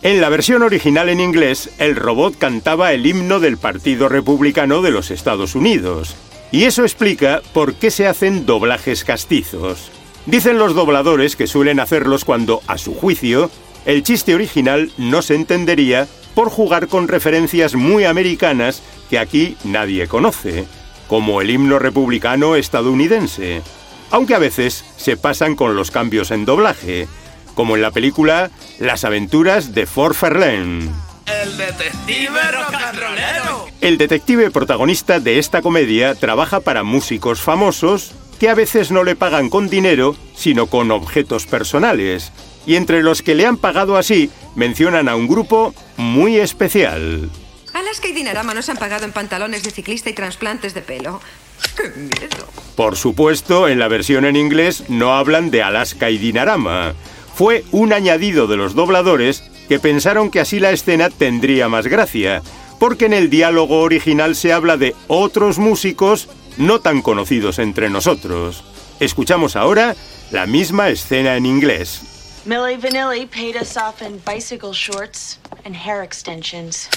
En 0.03 0.21
la 0.21 0.29
versión 0.29 0.63
original 0.63 1.09
en 1.09 1.21
inglés, 1.21 1.71
el 1.79 1.97
robot 1.97 2.37
cantaba 2.39 2.93
el 2.93 3.07
himno 3.07 3.41
del 3.41 3.57
Partido 3.57 4.09
Republicano 4.09 4.83
de 4.83 4.91
los 4.91 5.11
Estados 5.11 5.55
Unidos. 5.55 6.17
Y 6.53 6.65
eso 6.65 6.83
explica 6.83 7.43
por 7.53 7.75
qué 7.75 7.91
se 7.91 8.07
hacen 8.07 8.47
doblajes 8.47 9.05
castizos. 9.05 9.91
Dicen 10.27 10.59
los 10.59 10.75
dobladores 10.75 11.37
que 11.37 11.47
suelen 11.47 11.81
hacerlos 11.81 12.25
cuando, 12.25 12.63
a 12.67 12.79
su 12.79 12.95
juicio, 12.95 13.51
el 13.87 14.03
chiste 14.03 14.35
original 14.35 14.91
no 14.97 15.21
se 15.23 15.35
entendería 15.35 16.07
por 16.35 16.51
jugar 16.51 16.89
con 16.89 17.09
referencias 17.09 17.75
muy 17.75 18.05
americanas 18.05 18.83
que 19.11 19.19
aquí 19.19 19.57
nadie 19.65 20.09
conoce, 20.09 20.65
como 21.09 21.41
el 21.41 21.51
himno 21.51 21.79
republicano 21.79 22.57
estadounidense, 22.57 23.63
aunque 24.11 24.35
a 24.35 24.39
veces 24.39 24.85
se 24.97 25.17
pasan 25.17 25.57
con 25.57 25.77
los 25.77 25.91
cambios 25.91 26.31
en 26.31 26.45
doblaje, 26.45 27.07
como 27.55 27.77
en 27.77 27.83
la 27.83 27.91
película 27.91 28.51
Las 28.79 29.05
aventuras 29.05 29.75
de 29.75 29.87
Fort 29.87 30.15
Fairlane. 30.15 30.91
El 31.27 31.57
detective 31.57 32.41
rocanrolero. 32.53 33.67
El 33.81 33.99
detective 33.99 34.51
protagonista 34.51 35.21
de 35.21 35.39
esta 35.39 35.63
comedia 35.63 36.15
trabaja 36.15 36.61
para 36.61 36.83
músicos 36.83 37.41
famosos 37.41 38.13
que 38.39 38.49
a 38.49 38.55
veces 38.55 38.91
no 38.91 39.05
le 39.05 39.17
pagan 39.17 39.49
con 39.49 39.69
dinero, 39.69 40.17
sino 40.35 40.67
con 40.67 40.91
objetos 40.91 41.47
personales, 41.47 42.33
y 42.67 42.77
entre 42.77 43.03
los 43.03 43.23
que 43.23 43.35
le 43.35 43.47
han 43.47 43.57
pagado 43.57 43.97
así 43.97 44.31
mencionan 44.55 45.09
a 45.09 45.17
un 45.17 45.29
grupo 45.29 45.75
muy 45.97 46.39
especial. 46.39 47.31
Alaska 47.73 48.09
y 48.09 48.13
Dinarama 48.13 48.55
nos 48.55 48.69
han 48.69 48.77
pagado 48.77 49.05
en 49.05 49.13
pantalones 49.13 49.63
de 49.65 49.71
ciclista 49.71 50.11
y 50.11 50.13
trasplantes 50.13 50.75
de 50.75 50.83
pelo. 50.83 51.21
¡Qué 51.77 51.89
miedo! 51.97 52.47
Por 52.77 52.97
supuesto, 52.97 53.69
en 53.69 53.79
la 53.79 53.89
versión 53.89 54.25
en 54.25 54.37
inglés 54.37 54.85
no 54.89 55.15
hablan 55.15 55.51
de 55.51 55.63
Alaska 55.63 56.11
y 56.11 56.19
Dinarama. 56.19 56.95
Fue 57.35 57.65
un 57.73 57.93
añadido 57.93 58.47
de 58.47 58.57
los 58.57 58.75
dobladores 58.75 59.43
que 59.69 59.81
pensaron 59.81 60.31
que 60.31 60.41
así 60.41 60.61
la 60.61 60.71
escena 60.71 61.11
tendría 61.11 61.69
más 61.69 61.87
gracia, 61.87 62.43
porque 62.79 63.07
en 63.07 63.13
el 63.13 63.29
diálogo 63.29 63.81
original 63.81 64.37
se 64.37 64.53
habla 64.53 64.77
de 64.77 64.95
otros 65.09 65.59
músicos 65.59 66.29
no 66.59 66.81
tan 66.81 67.03
conocidos 67.03 67.59
entre 67.59 67.91
nosotros. 67.91 68.63
Escuchamos 69.01 69.57
ahora 69.57 69.97
la 70.31 70.47
misma 70.47 70.91
escena 70.91 71.37
en 71.37 71.47
inglés. 71.47 72.03
Millie 72.45 72.77
Vanilli 72.77 73.27
paid 73.27 73.57
us 73.61 73.77
off 73.77 74.03
in 74.03 74.21
bicycle 74.25 74.73
shorts 74.73 75.39
and 75.65 75.75
hair 75.75 76.05
extensions. 76.05 76.89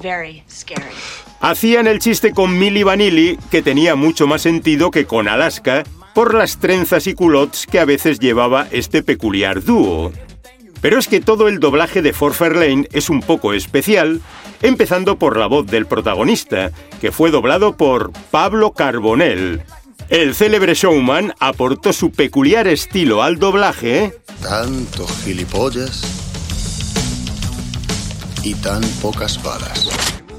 Very 0.00 0.42
scary. 0.48 0.92
Hacían 1.40 1.86
el 1.86 2.00
chiste 2.00 2.32
con 2.32 2.58
Milli 2.58 2.82
Vanilli, 2.82 3.38
que 3.50 3.62
tenía 3.62 3.94
mucho 3.94 4.26
más 4.26 4.42
sentido 4.42 4.90
que 4.90 5.06
con 5.06 5.28
Alaska, 5.28 5.84
por 6.14 6.34
las 6.34 6.58
trenzas 6.58 7.06
y 7.06 7.14
culottes 7.14 7.66
que 7.66 7.80
a 7.80 7.84
veces 7.84 8.18
llevaba 8.18 8.66
este 8.70 9.02
peculiar 9.02 9.62
dúo. 9.62 10.12
Pero 10.80 10.98
es 10.98 11.08
que 11.08 11.20
todo 11.20 11.48
el 11.48 11.58
doblaje 11.58 12.02
de 12.02 12.12
For 12.12 12.34
Fairlane 12.34 12.88
es 12.92 13.10
un 13.10 13.20
poco 13.20 13.52
especial, 13.52 14.20
empezando 14.62 15.18
por 15.18 15.36
la 15.36 15.46
voz 15.46 15.66
del 15.66 15.86
protagonista, 15.86 16.70
que 17.00 17.12
fue 17.12 17.30
doblado 17.30 17.76
por 17.76 18.12
Pablo 18.30 18.72
Carbonell. 18.72 19.62
El 20.08 20.34
célebre 20.34 20.74
showman 20.74 21.34
aportó 21.38 21.92
su 21.92 22.10
peculiar 22.10 22.66
estilo 22.68 23.22
al 23.22 23.38
doblaje. 23.38 24.14
Tantos 24.42 25.10
gilipollas 25.24 26.02
y 28.42 28.54
tan 28.54 28.82
pocas 29.02 29.42
balas. 29.42 29.88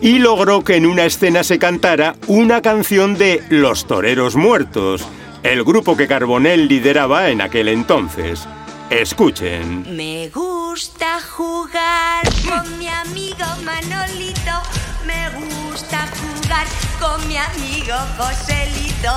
Y 0.02 0.20
logró 0.20 0.64
que 0.64 0.78
en 0.78 0.86
una 0.86 1.04
escena 1.04 1.44
se 1.44 1.60
cantara 1.60 2.16
una 2.28 2.62
canción 2.62 3.18
de 3.18 3.44
Los 3.50 3.86
Toreros 3.86 4.38
Muertos, 4.38 5.06
el 5.44 5.64
grupo 5.64 5.96
que 5.96 6.08
Carbonell 6.08 6.68
lideraba 6.68 7.30
en 7.30 7.42
aquel 7.42 7.68
entonces. 7.68 8.48
Escuchen. 8.90 9.96
Me 9.96 10.30
gusta 10.30 11.20
jugar 11.22 12.24
con 12.48 12.78
mi 12.80 12.88
amigo 12.88 13.46
Manolito. 13.64 14.62
Me 15.06 15.30
gusta 15.40 16.08
jugar 16.08 16.68
con 17.00 17.28
mi 17.28 17.38
amigo 17.38 17.96
Joselito. 18.18 19.12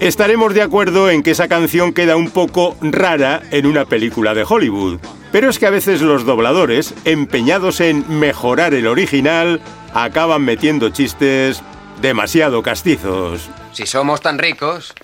Estaremos 0.00 0.52
de 0.52 0.62
acuerdo 0.62 1.08
en 1.08 1.22
que 1.22 1.30
esa 1.30 1.48
canción 1.48 1.92
queda 1.92 2.16
un 2.16 2.30
poco 2.30 2.76
rara 2.80 3.42
en 3.52 3.66
una 3.66 3.84
película 3.84 4.34
de 4.34 4.44
Hollywood. 4.46 4.98
Pero 5.30 5.48
es 5.48 5.58
que 5.58 5.66
a 5.66 5.70
veces 5.70 6.00
los 6.00 6.24
dobladores, 6.24 6.94
empeñados 7.04 7.80
en 7.80 8.04
mejorar 8.18 8.74
el 8.74 8.86
original, 8.86 9.60
acaban 9.94 10.42
metiendo 10.42 10.90
chistes 10.90 11.62
demasiado 12.00 12.62
castizos. 12.62 13.48
Si 13.72 13.86
somos 13.86 14.20
tan 14.20 14.38
ricos, 14.38 14.94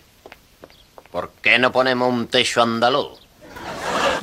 ¿por 1.10 1.30
qué 1.42 1.58
no 1.58 1.72
ponemos 1.72 2.12
un 2.12 2.26
techo 2.26 2.62
andaluz? 2.62 3.18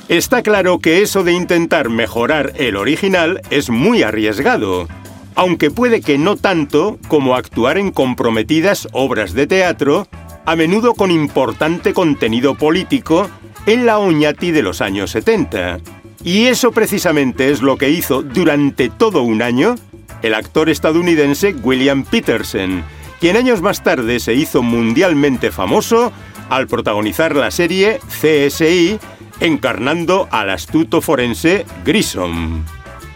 Está 0.07 0.41
claro 0.41 0.79
que 0.79 1.01
eso 1.01 1.23
de 1.23 1.33
intentar 1.33 1.89
mejorar 1.89 2.53
el 2.55 2.77
original 2.77 3.41
es 3.49 3.69
muy 3.69 4.03
arriesgado, 4.03 4.87
aunque 5.35 5.69
puede 5.69 6.01
que 6.01 6.17
no 6.17 6.37
tanto 6.37 6.97
como 7.07 7.35
actuar 7.35 7.77
en 7.77 7.91
comprometidas 7.91 8.87
obras 8.93 9.33
de 9.33 9.47
teatro, 9.47 10.07
a 10.45 10.55
menudo 10.55 10.93
con 10.93 11.11
importante 11.11 11.93
contenido 11.93 12.55
político, 12.55 13.29
en 13.65 13.85
la 13.85 13.99
Oñati 13.99 14.51
de 14.51 14.63
los 14.63 14.79
años 14.79 15.11
70. 15.11 15.79
Y 16.23 16.47
eso 16.47 16.71
precisamente 16.71 17.51
es 17.51 17.61
lo 17.61 17.77
que 17.77 17.89
hizo 17.89 18.23
durante 18.23 18.89
todo 18.89 19.23
un 19.23 19.41
año 19.41 19.75
el 20.21 20.33
actor 20.33 20.69
estadounidense 20.69 21.53
William 21.61 22.03
Peterson, 22.03 22.83
quien 23.19 23.35
años 23.35 23.61
más 23.61 23.83
tarde 23.83 24.19
se 24.19 24.33
hizo 24.33 24.63
mundialmente 24.63 25.51
famoso 25.51 26.11
al 26.49 26.67
protagonizar 26.67 27.35
la 27.35 27.51
serie 27.51 27.99
CSI 28.07 28.99
encarnando 29.39 30.27
al 30.31 30.49
astuto 30.49 31.01
forense 31.01 31.65
Grissom. 31.85 32.63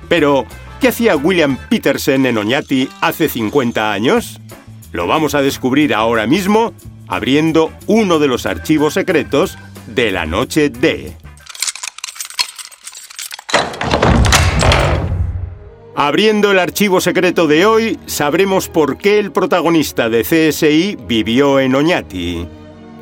Pero, 0.09 0.45
¿qué 0.79 0.89
hacía 0.89 1.15
William 1.15 1.57
Peterson 1.69 2.25
en 2.25 2.37
Oñati 2.37 2.89
hace 3.01 3.29
50 3.29 3.91
años? 3.91 4.39
Lo 4.91 5.07
vamos 5.07 5.35
a 5.35 5.41
descubrir 5.41 5.93
ahora 5.93 6.27
mismo 6.27 6.73
abriendo 7.07 7.71
uno 7.87 8.19
de 8.19 8.27
los 8.27 8.45
archivos 8.45 8.93
secretos 8.93 9.57
de 9.87 10.11
la 10.11 10.25
noche 10.25 10.69
D. 10.69 11.13
Abriendo 15.93 16.51
el 16.51 16.59
archivo 16.59 17.01
secreto 17.01 17.47
de 17.47 17.65
hoy, 17.65 17.99
sabremos 18.05 18.69
por 18.69 18.97
qué 18.97 19.19
el 19.19 19.31
protagonista 19.31 20.09
de 20.09 20.23
CSI 20.23 20.97
vivió 21.05 21.59
en 21.59 21.75
Oñati. 21.75 22.47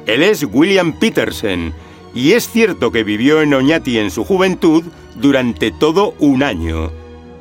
Él 0.10 0.24
es 0.24 0.44
William 0.44 0.94
Peterson, 0.94 1.72
y 2.16 2.32
es 2.32 2.50
cierto 2.50 2.92
que 2.92 3.04
vivió 3.04 3.44
en 3.44 3.54
Oñati 3.54 4.00
en 4.00 4.10
su 4.10 4.24
juventud 4.24 4.84
durante 5.14 5.70
todo 5.70 6.16
un 6.18 6.42
año. 6.42 6.92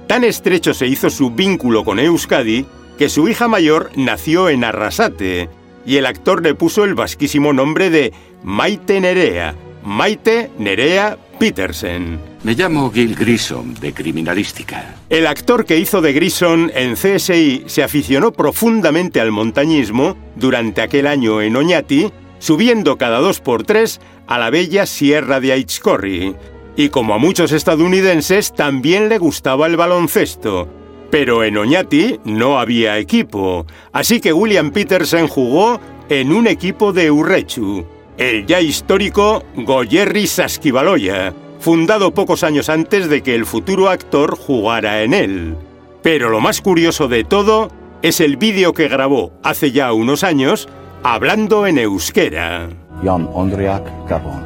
Tan 0.07 0.23
estrecho 0.23 0.75
se 0.75 0.87
hizo 0.87 1.09
su 1.09 1.31
vínculo 1.31 1.83
con 1.83 1.99
Euskadi 1.99 2.67
que 2.99 3.09
su 3.09 3.27
hija 3.27 3.49
mayor 3.49 3.91
nació 3.97 4.51
en 4.51 4.65
Arrasate 4.65 5.49
y 5.87 5.97
el 5.97 6.05
actor 6.05 6.43
le 6.43 6.55
puso 6.55 6.85
el 6.85 6.95
vasquísimo 6.95 7.55
nombre 7.55 7.89
de 7.89 8.13
Maite 8.43 9.01
Nerea, 9.01 9.55
Maite 9.83 10.51
Nerea 10.59 11.17
Petersen. 11.39 12.21
Me 12.45 12.55
llamo 12.55 12.91
Gil 12.91 13.15
Grissom, 13.15 13.73
de 13.77 13.95
Criminalística. 13.95 14.95
El 15.09 15.27
actor 15.27 15.65
que 15.65 15.79
hizo 15.79 16.03
de 16.03 16.13
Grissom 16.13 16.69
en 16.75 16.97
CSI 16.97 17.65
se 17.65 17.83
aficionó 17.83 18.31
profundamente 18.31 19.23
al 19.23 19.33
montañismo 19.33 20.19
durante 20.37 20.83
aquel 20.83 21.07
año 21.07 21.41
en 21.41 21.57
Oñati, 21.57 22.13
subiendo 22.39 22.99
cada 22.99 23.19
dos 23.19 23.41
por 23.41 23.65
tres 23.65 24.01
a 24.27 24.39
la 24.39 24.51
bella 24.51 24.87
Sierra 24.87 25.41
de 25.41 25.53
Aichcorri. 25.53 26.37
Y 26.77 26.91
como 26.91 27.15
a 27.15 27.19
muchos 27.19 27.53
estadounidenses, 27.53 28.55
también 28.55 29.09
le 29.09 29.19
gustaba 29.19 29.67
el 29.67 29.77
baloncesto. 29.77 30.69
Pero 31.11 31.43
en 31.43 31.57
Oñati 31.57 32.21
no 32.25 32.59
había 32.59 32.99
equipo, 32.99 33.67
así 33.93 34.21
que 34.21 34.33
William 34.33 34.71
Peterson 34.71 35.27
jugó 35.27 35.81
en 36.09 36.33
un 36.33 36.47
equipo 36.47 36.93
de 36.93 37.11
Urrechu, 37.11 37.87
el 38.19 38.47
ya 38.47 38.61
histórico 38.61 39.43
Goyerri 39.57 40.27
Saskibaloya, 40.27 41.35
fundado 41.61 42.13
pocos 42.13 42.45
años 42.45 42.69
antes 42.69 43.09
de 43.09 43.23
que 43.23 43.35
el 43.35 43.47
futuro 43.47 43.89
actor 43.89 44.37
jugara 44.37 45.03
en 45.03 45.15
él. 45.15 45.57
Pero 46.03 46.29
lo 46.29 46.41
más 46.41 46.61
curioso 46.61 47.09
de 47.09 47.25
todo 47.25 47.71
es 48.03 48.21
el 48.21 48.37
vídeo 48.37 48.73
que 48.73 48.89
grabó 48.89 49.33
hace 49.43 49.73
ya 49.73 49.93
unos 49.93 50.25
años 50.25 50.69
hablando 51.03 51.67
en 51.67 51.79
euskera. 51.79 52.69
Jan 53.03 53.29
Ondriak 53.33 53.85
Gabon. 54.09 54.43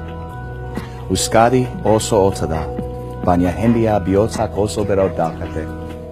Euskadi 1.11 1.67
oso 1.85 2.25
otada, 2.25 2.67
baina 3.25 3.51
hendia 3.51 3.99
bihotzak 3.99 4.57
oso. 4.57 4.87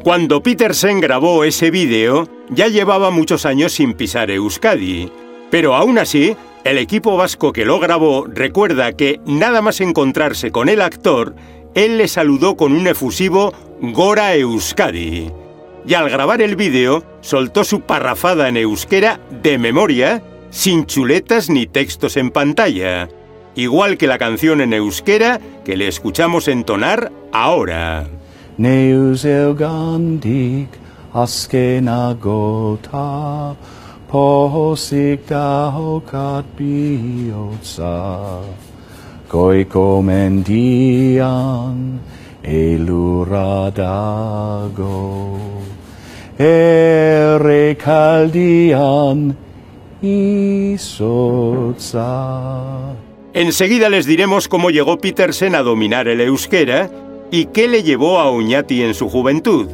Cuando 0.02 0.42
Petersen 0.42 1.00
grabó 1.00 1.44
ese 1.44 1.70
vídeo, 1.70 2.26
ya 2.48 2.68
llevaba 2.68 3.10
muchos 3.10 3.46
años 3.46 3.72
sin 3.72 3.94
pisar 3.94 4.30
Euskadi. 4.30 5.10
Pero 5.50 5.74
aún 5.74 5.98
así, 5.98 6.36
el 6.64 6.78
equipo 6.78 7.16
vasco 7.16 7.52
que 7.52 7.64
lo 7.64 7.78
grabó 7.78 8.26
recuerda 8.26 8.92
que 8.92 9.20
nada 9.26 9.62
más 9.62 9.80
encontrarse 9.80 10.50
con 10.50 10.68
el 10.68 10.80
actor, 10.80 11.34
él 11.74 11.98
le 11.98 12.08
saludó 12.08 12.56
con 12.56 12.72
un 12.72 12.86
efusivo 12.86 13.52
Gora 13.80 14.34
Euskadi. 14.34 15.30
Y 15.86 15.94
al 15.94 16.10
grabar 16.10 16.42
el 16.42 16.56
vídeo, 16.56 17.04
soltó 17.20 17.64
su 17.64 17.80
parrafada 17.80 18.48
en 18.48 18.56
euskera 18.56 19.20
de 19.42 19.58
memoria 19.58 20.22
sin 20.50 20.86
chuletas 20.86 21.48
ni 21.48 21.66
textos 21.66 22.16
en 22.16 22.30
pantalla, 22.30 23.08
igual 23.54 23.96
que 23.96 24.06
la 24.06 24.18
canción 24.18 24.60
en 24.60 24.72
euskera 24.72 25.40
que 25.64 25.76
le 25.76 25.88
escuchamos 25.88 26.48
entonar 26.48 27.12
ahora. 27.32 28.06
Posik 34.10 35.22
dahokat 35.28 36.44
bihotza. 36.58 38.42
Goiko 39.30 40.02
mendian 40.02 42.00
eluradago 46.40 47.30
erekaldian 47.70 49.36
isotza. 50.02 50.96
Enseguida 53.32 53.88
les 53.88 54.06
diremos 54.06 54.48
cómo 54.48 54.70
llegó 54.70 54.98
Petersen 54.98 55.54
a 55.54 55.62
dominar 55.62 56.08
el 56.08 56.20
euskera 56.20 56.90
y 57.30 57.44
qué 57.46 57.68
le 57.68 57.84
llevó 57.84 58.18
a 58.18 58.28
Oñati 58.30 58.82
en 58.82 58.94
su 58.94 59.08
juventud. 59.08 59.68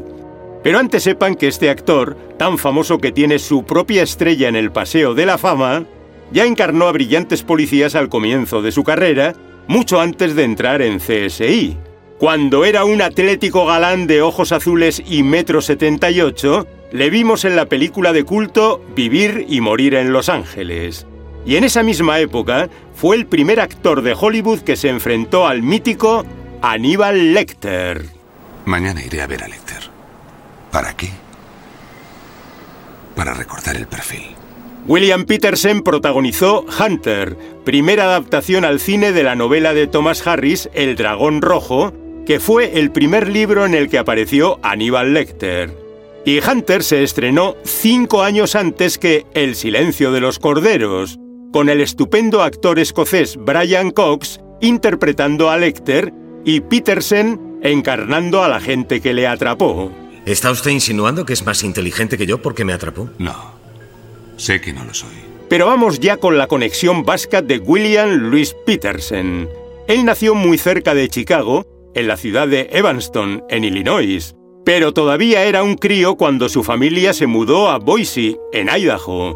Pero 0.62 0.78
antes 0.78 1.02
sepan 1.04 1.36
que 1.36 1.48
este 1.48 1.70
actor, 1.70 2.16
tan 2.36 2.58
famoso 2.58 2.98
que 2.98 3.12
tiene 3.12 3.38
su 3.38 3.64
propia 3.64 4.02
estrella 4.02 4.48
en 4.48 4.56
el 4.56 4.72
Paseo 4.72 5.14
de 5.14 5.24
la 5.24 5.38
Fama, 5.38 5.84
ya 6.32 6.44
encarnó 6.44 6.88
a 6.88 6.92
brillantes 6.92 7.42
policías 7.42 7.94
al 7.94 8.08
comienzo 8.08 8.60
de 8.62 8.72
su 8.72 8.82
carrera, 8.82 9.34
mucho 9.68 10.00
antes 10.00 10.34
de 10.34 10.42
entrar 10.42 10.82
en 10.82 10.98
CSI. 10.98 11.76
Cuando 12.18 12.64
era 12.64 12.86
un 12.86 13.02
atlético 13.02 13.66
galán 13.66 14.06
de 14.06 14.22
ojos 14.22 14.50
azules 14.50 15.02
y 15.06 15.22
metro 15.22 15.60
78, 15.60 16.66
le 16.92 17.10
vimos 17.10 17.44
en 17.44 17.56
la 17.56 17.66
película 17.66 18.14
de 18.14 18.24
culto 18.24 18.82
Vivir 18.94 19.44
y 19.50 19.60
Morir 19.60 19.94
en 19.94 20.14
Los 20.14 20.30
Ángeles. 20.30 21.06
Y 21.44 21.56
en 21.56 21.64
esa 21.64 21.82
misma 21.82 22.18
época 22.18 22.70
fue 22.94 23.16
el 23.16 23.26
primer 23.26 23.60
actor 23.60 24.00
de 24.00 24.16
Hollywood 24.18 24.60
que 24.60 24.76
se 24.76 24.88
enfrentó 24.88 25.46
al 25.46 25.62
mítico 25.62 26.24
Aníbal 26.62 27.34
Lecter. 27.34 28.06
Mañana 28.64 29.04
iré 29.04 29.20
a 29.20 29.26
ver 29.26 29.44
a 29.44 29.48
Lecter. 29.48 29.90
¿Para 30.72 30.96
qué? 30.96 31.10
Para 33.14 33.34
recordar 33.34 33.76
el 33.76 33.86
perfil. 33.86 34.34
William 34.86 35.24
Petersen 35.24 35.82
protagonizó 35.82 36.64
Hunter, 36.80 37.36
primera 37.64 38.04
adaptación 38.04 38.64
al 38.64 38.80
cine 38.80 39.12
de 39.12 39.22
la 39.22 39.34
novela 39.34 39.74
de 39.74 39.86
Thomas 39.86 40.26
Harris 40.26 40.70
El 40.72 40.96
Dragón 40.96 41.42
Rojo, 41.42 41.92
que 42.26 42.40
fue 42.40 42.78
el 42.78 42.90
primer 42.90 43.28
libro 43.28 43.64
en 43.64 43.74
el 43.74 43.88
que 43.88 43.98
apareció 43.98 44.58
Aníbal 44.62 45.14
Lecter. 45.14 45.72
Y 46.24 46.40
Hunter 46.40 46.82
se 46.82 47.04
estrenó 47.04 47.56
cinco 47.62 48.22
años 48.22 48.56
antes 48.56 48.98
que 48.98 49.24
El 49.32 49.54
Silencio 49.54 50.10
de 50.10 50.20
los 50.20 50.40
Corderos, 50.40 51.18
con 51.52 51.68
el 51.68 51.80
estupendo 51.80 52.42
actor 52.42 52.80
escocés 52.80 53.36
Brian 53.36 53.92
Cox 53.92 54.40
interpretando 54.60 55.50
a 55.50 55.56
Lecter 55.56 56.12
y 56.44 56.60
Petersen 56.60 57.58
encarnando 57.62 58.42
a 58.42 58.48
la 58.48 58.60
gente 58.60 59.00
que 59.00 59.14
le 59.14 59.28
atrapó. 59.28 59.92
¿Está 60.26 60.50
usted 60.50 60.72
insinuando 60.72 61.24
que 61.24 61.32
es 61.32 61.46
más 61.46 61.62
inteligente 61.62 62.18
que 62.18 62.26
yo 62.26 62.42
porque 62.42 62.64
me 62.64 62.72
atrapó? 62.72 63.08
No. 63.18 63.54
Sé 64.36 64.60
que 64.60 64.72
no 64.72 64.84
lo 64.84 64.92
soy. 64.92 65.10
Pero 65.48 65.66
vamos 65.66 66.00
ya 66.00 66.16
con 66.16 66.36
la 66.36 66.48
conexión 66.48 67.04
vasca 67.04 67.40
de 67.40 67.58
William 67.58 68.10
Louis 68.30 68.56
Petersen. 68.66 69.48
Él 69.86 70.04
nació 70.04 70.34
muy 70.34 70.58
cerca 70.58 70.94
de 70.94 71.08
Chicago, 71.08 71.64
en 71.96 72.06
la 72.06 72.16
ciudad 72.16 72.46
de 72.46 72.68
Evanston, 72.70 73.42
en 73.50 73.64
Illinois, 73.64 74.36
pero 74.64 74.92
todavía 74.92 75.44
era 75.44 75.64
un 75.64 75.74
crío 75.74 76.16
cuando 76.16 76.48
su 76.48 76.62
familia 76.62 77.12
se 77.12 77.26
mudó 77.26 77.68
a 77.68 77.78
Boise, 77.78 78.36
en 78.52 78.68
Idaho, 78.68 79.34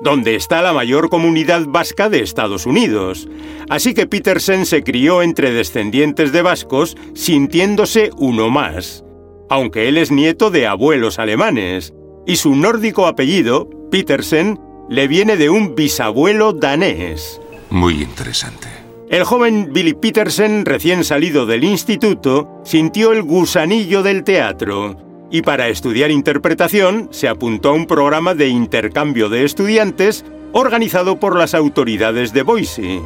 donde 0.00 0.34
está 0.34 0.60
la 0.62 0.72
mayor 0.72 1.08
comunidad 1.08 1.66
vasca 1.66 2.08
de 2.08 2.20
Estados 2.20 2.66
Unidos. 2.66 3.28
Así 3.68 3.94
que 3.94 4.06
Petersen 4.06 4.66
se 4.66 4.82
crió 4.82 5.22
entre 5.22 5.52
descendientes 5.52 6.32
de 6.32 6.42
vascos, 6.42 6.96
sintiéndose 7.14 8.10
uno 8.16 8.50
más 8.50 9.04
aunque 9.48 9.88
él 9.88 9.96
es 9.96 10.10
nieto 10.10 10.50
de 10.50 10.66
abuelos 10.66 11.18
alemanes, 11.18 11.94
y 12.26 12.36
su 12.36 12.54
nórdico 12.54 13.06
apellido, 13.06 13.68
Petersen, 13.90 14.60
le 14.90 15.08
viene 15.08 15.36
de 15.36 15.50
un 15.50 15.74
bisabuelo 15.74 16.52
danés. 16.52 17.40
Muy 17.70 18.02
interesante. 18.02 18.77
El 19.10 19.24
joven 19.24 19.72
Billy 19.72 19.94
Petersen, 19.94 20.64
recién 20.66 21.04
salido 21.04 21.46
del 21.46 21.64
instituto, 21.64 22.60
sintió 22.64 23.12
el 23.12 23.22
gusanillo 23.22 24.02
del 24.02 24.24
teatro 24.24 24.96
y 25.30 25.42
para 25.42 25.68
estudiar 25.68 26.10
interpretación 26.10 27.08
se 27.10 27.28
apuntó 27.28 27.70
a 27.70 27.72
un 27.72 27.86
programa 27.86 28.34
de 28.34 28.48
intercambio 28.48 29.28
de 29.28 29.44
estudiantes 29.44 30.24
organizado 30.52 31.20
por 31.20 31.36
las 31.36 31.54
autoridades 31.54 32.32
de 32.32 32.42
Boise 32.42 33.00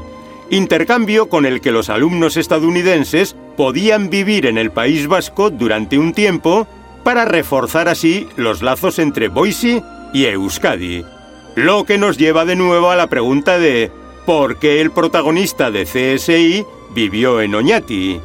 intercambio 0.53 1.31
con 1.31 1.47
el 1.47 1.63
que 1.63 1.73
los 1.73 1.89
alumnos 1.89 2.37
estadounidenses 2.37 3.35
podían 3.57 4.11
vivir 4.11 4.45
en 4.45 4.59
el 4.59 4.71
País 4.71 5.07
Vasco 5.07 5.49
durante 5.49 5.99
un 5.99 6.13
tiempo 6.13 6.67
para 7.05 7.25
reforzar 7.25 7.89
así 7.89 8.29
los 8.37 8.61
lazos 8.61 8.99
entre 8.99 9.29
Boise 9.29 9.83
y 10.13 10.27
Euskadi. 10.27 11.07
Lo 11.55 11.85
que 11.85 11.97
nos 11.97 12.19
lleva 12.19 12.45
de 12.45 12.55
nuevo 12.55 12.91
a 12.91 12.97
la 12.97 13.07
pregunta 13.07 13.59
de 13.59 13.91
¿por 14.27 14.59
qué 14.59 14.81
el 14.81 14.91
protagonista 14.91 15.71
de 15.71 15.85
CSI 15.85 16.65
vivió 16.95 17.41
en 17.41 17.55
Oñati? 17.55 18.21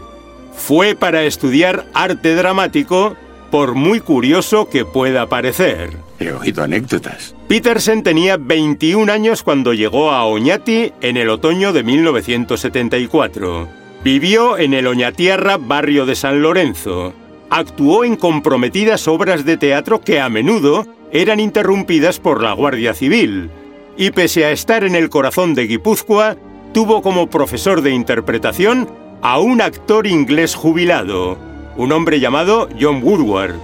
Fue 0.53 0.95
para 0.95 1.23
estudiar 1.23 1.86
arte 1.93 2.36
dramático, 2.36 3.15
por 3.51 3.75
muy 3.75 3.99
curioso 3.99 4.69
que 4.69 4.86
pueda 4.86 5.27
parecer. 5.27 5.97
He 6.19 6.31
oído 6.31 6.63
anécdotas. 6.63 7.36
Petersen 7.47 8.03
tenía 8.03 8.38
21 8.38 9.12
años 9.12 9.43
cuando 9.43 9.73
llegó 9.73 10.12
a 10.12 10.25
Oñati 10.25 10.91
en 11.01 11.17
el 11.17 11.29
otoño 11.29 11.73
de 11.73 11.83
1974. 11.83 13.67
Vivió 14.03 14.57
en 14.57 14.73
el 14.73 14.88
Oñatierra, 14.88 15.57
barrio 15.57 16.05
de 16.05 16.15
San 16.15 16.41
Lorenzo. 16.41 17.13
Actuó 17.49 18.03
en 18.03 18.15
comprometidas 18.15 19.07
obras 19.07 19.45
de 19.45 19.57
teatro 19.57 20.01
que 20.01 20.19
a 20.19 20.27
menudo 20.27 20.86
eran 21.12 21.39
interrumpidas 21.39 22.19
por 22.19 22.43
la 22.43 22.53
Guardia 22.53 22.93
Civil. 22.93 23.49
Y 23.97 24.12
pese 24.12 24.45
a 24.45 24.51
estar 24.51 24.83
en 24.83 24.95
el 24.95 25.10
corazón 25.10 25.55
de 25.55 25.65
Guipúzcoa, 25.65 26.38
tuvo 26.73 27.01
como 27.01 27.29
profesor 27.29 27.81
de 27.81 27.91
interpretación 27.91 28.88
a 29.21 29.39
un 29.39 29.62
actor 29.62 30.05
inglés 30.05 30.53
jubilado, 30.53 31.38
un 31.75 31.91
hombre 31.91 32.19
llamado 32.19 32.69
John 32.79 33.01
Woodward. 33.03 33.55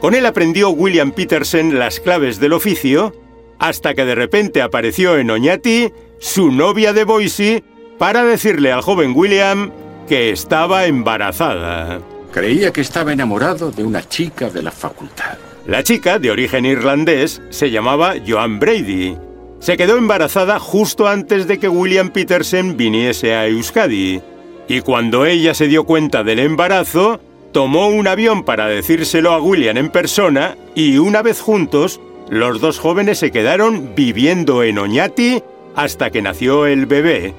Con 0.00 0.14
él 0.14 0.26
aprendió 0.26 0.70
William 0.70 1.12
Petersen 1.12 1.78
las 1.78 2.00
claves 2.00 2.40
del 2.40 2.52
oficio 2.52 3.14
hasta 3.58 3.94
que 3.94 4.04
de 4.04 4.14
repente 4.14 4.60
apareció 4.60 5.16
en 5.18 5.30
Oñati 5.30 5.92
su 6.18 6.50
novia 6.50 6.92
de 6.92 7.04
Boise 7.04 7.64
para 7.98 8.24
decirle 8.24 8.72
al 8.72 8.82
joven 8.82 9.12
William 9.14 9.70
que 10.08 10.30
estaba 10.30 10.86
embarazada. 10.86 12.00
Creía 12.32 12.72
que 12.72 12.82
estaba 12.82 13.12
enamorado 13.12 13.70
de 13.70 13.84
una 13.84 14.06
chica 14.06 14.50
de 14.50 14.62
la 14.62 14.70
facultad. 14.70 15.38
La 15.66 15.82
chica, 15.82 16.18
de 16.18 16.30
origen 16.30 16.66
irlandés, 16.66 17.40
se 17.50 17.70
llamaba 17.70 18.14
Joan 18.24 18.60
Brady. 18.60 19.16
Se 19.58 19.76
quedó 19.76 19.96
embarazada 19.96 20.58
justo 20.58 21.08
antes 21.08 21.46
de 21.46 21.58
que 21.58 21.68
William 21.68 22.10
Petersen 22.10 22.76
viniese 22.76 23.34
a 23.34 23.46
Euskadi. 23.46 24.20
Y 24.68 24.80
cuando 24.80 25.26
ella 25.26 25.54
se 25.54 25.68
dio 25.68 25.84
cuenta 25.84 26.24
del 26.24 26.40
embarazo, 26.40 27.20
tomó 27.52 27.88
un 27.88 28.06
avión 28.06 28.44
para 28.44 28.66
decírselo 28.66 29.32
a 29.32 29.40
William 29.40 29.76
en 29.76 29.90
persona 29.90 30.56
y 30.74 30.98
una 30.98 31.22
vez 31.22 31.40
juntos 31.40 32.00
los 32.28 32.60
dos 32.60 32.78
jóvenes 32.78 33.18
se 33.18 33.30
quedaron 33.30 33.94
viviendo 33.94 34.62
en 34.62 34.78
Oñati 34.78 35.42
hasta 35.74 36.10
que 36.10 36.22
nació 36.22 36.66
el 36.66 36.86
bebé. 36.86 37.34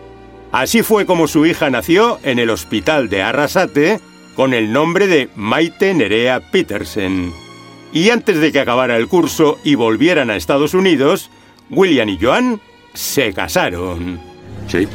Así 0.52 0.82
fue 0.82 1.06
como 1.06 1.28
su 1.28 1.46
hija 1.46 1.70
nació 1.70 2.20
en 2.24 2.40
el 2.40 2.50
hospital 2.50 3.10
de 3.10 3.22
Arrasate 3.22 4.00
con 4.36 4.54
el 4.54 4.72
nombre 4.72 5.08
de 5.08 5.30
Maite 5.36 5.94
Nerea 5.94 6.40
Petersen. 6.40 7.34
Y 7.92 8.10
antes 8.10 8.40
de 8.40 8.52
que 8.52 8.60
acabara 8.60 8.98
el 8.98 9.08
curso 9.08 9.58
y 9.64 9.76
volvieran 9.76 10.30
a 10.30 10.36
Estados 10.36 10.74
Unidos, 10.74 11.30
William 11.70 12.10
y 12.10 12.18
Joan 12.20 12.62
se 12.94 13.34
casaron. 13.34 14.20
Sí. 14.68 14.88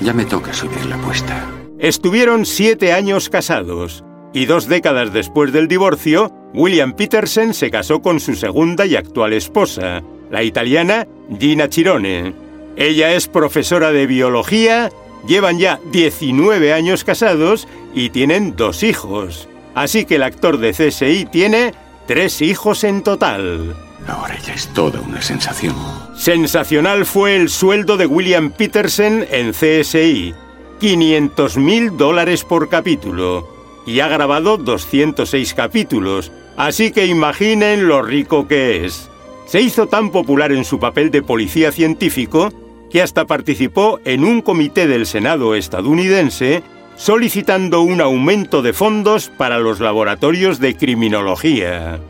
Ya 0.00 0.12
me 0.12 0.24
toca 0.24 0.52
subir 0.52 0.84
la 0.86 0.96
apuesta. 0.96 1.48
Estuvieron 1.78 2.46
siete 2.46 2.92
años 2.92 3.28
casados 3.28 4.04
y 4.32 4.46
dos 4.46 4.66
décadas 4.66 5.12
después 5.12 5.52
del 5.52 5.68
divorcio, 5.68 6.32
William 6.54 6.94
Petersen 6.94 7.54
se 7.54 7.70
casó 7.70 8.00
con 8.00 8.20
su 8.20 8.34
segunda 8.34 8.86
y 8.86 8.96
actual 8.96 9.32
esposa, 9.32 10.02
la 10.30 10.42
italiana 10.42 11.06
Gina 11.38 11.68
Chirone. 11.68 12.34
Ella 12.76 13.12
es 13.12 13.28
profesora 13.28 13.92
de 13.92 14.06
biología, 14.06 14.90
llevan 15.26 15.58
ya 15.58 15.80
19 15.92 16.72
años 16.72 17.04
casados 17.04 17.68
y 17.94 18.10
tienen 18.10 18.56
dos 18.56 18.82
hijos. 18.82 19.48
Así 19.74 20.04
que 20.04 20.16
el 20.16 20.22
actor 20.22 20.58
de 20.58 20.72
CSI 20.72 21.26
tiene 21.30 21.74
tres 22.06 22.40
hijos 22.40 22.84
en 22.84 23.02
total. 23.02 23.74
Ahora 24.06 24.38
ya 24.38 24.54
es 24.54 24.68
toda 24.68 25.00
una 25.00 25.22
sensación. 25.22 25.74
Sensacional 26.16 27.06
fue 27.06 27.36
el 27.36 27.48
sueldo 27.48 27.96
de 27.96 28.06
William 28.06 28.50
Petersen 28.50 29.26
en 29.30 29.52
CSI. 29.52 30.34
500 30.80 31.56
mil 31.58 31.96
dólares 31.96 32.42
por 32.44 32.68
capítulo 32.68 33.48
y 33.86 34.00
ha 34.00 34.08
grabado 34.08 34.58
206 34.58 35.54
capítulos, 35.54 36.32
así 36.56 36.90
que 36.90 37.06
imaginen 37.06 37.88
lo 37.88 38.02
rico 38.02 38.48
que 38.48 38.84
es. 38.84 39.08
Se 39.46 39.60
hizo 39.60 39.86
tan 39.86 40.10
popular 40.10 40.52
en 40.52 40.64
su 40.64 40.78
papel 40.78 41.10
de 41.10 41.22
policía 41.22 41.72
científico 41.72 42.52
que 42.90 43.02
hasta 43.02 43.26
participó 43.26 44.00
en 44.04 44.24
un 44.24 44.42
comité 44.42 44.86
del 44.86 45.06
Senado 45.06 45.54
estadounidense 45.54 46.62
solicitando 46.96 47.80
un 47.80 48.00
aumento 48.00 48.62
de 48.62 48.72
fondos 48.72 49.30
para 49.36 49.58
los 49.58 49.80
laboratorios 49.80 50.58
de 50.58 50.76
criminología. 50.76 52.00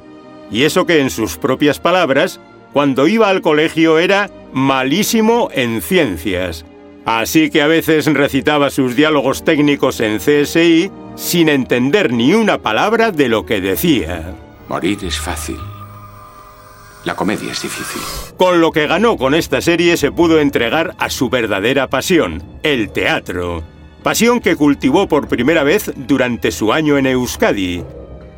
Y 0.53 0.65
eso 0.65 0.87
que 0.87 1.01
en 1.01 1.11
sus 1.11 1.39
propias 1.39 1.81
palabras, 1.81 2.39
cuando 2.73 3.09
iba 3.09 3.29
al 3.29 3.41
colegio 3.43 3.99
era 3.99 4.31
malísimo 4.53 5.49
en 5.53 5.83
ciencias, 5.83 6.65
Así 7.05 7.51
que 7.51 7.63
a 7.63 7.67
veces 7.67 8.07
recitaba 8.07 8.71
sus 8.71 8.95
diálogos 8.95 9.45
técnicos 9.45 10.01
en 10.01 10.19
CSI 10.19 10.91
sin 11.17 11.49
entender 11.49 12.13
ni 12.13 12.33
una 12.35 12.59
palabra 12.59 13.11
de 13.11 13.29
lo 13.29 13.45
que 13.45 13.61
decía. 13.61 14.35
Morir 14.69 14.99
es 15.03 15.19
fácil. 15.19 15.59
La 17.05 17.17
comedia 17.17 17.51
es 17.51 17.63
difícil. 17.63 18.01
Con 18.37 18.61
lo 18.61 18.71
que 18.71 18.87
ganó 18.87 19.17
con 19.17 19.35
esta 19.35 19.61
serie 19.61 19.97
se 19.97 20.13
pudo 20.13 20.39
entregar 20.39 20.95
a 20.99 21.11
su 21.11 21.29
verdadera 21.29 21.89
pasión, 21.89 22.43
el 22.63 22.93
teatro. 22.93 23.65
Pasión 24.05 24.41
que 24.41 24.55
cultivó 24.55 25.09
por 25.09 25.27
primera 25.27 25.65
vez 25.65 25.93
durante 25.97 26.53
su 26.53 26.73
año 26.73 26.97
en 26.99 27.07
Euskadi. 27.07 27.83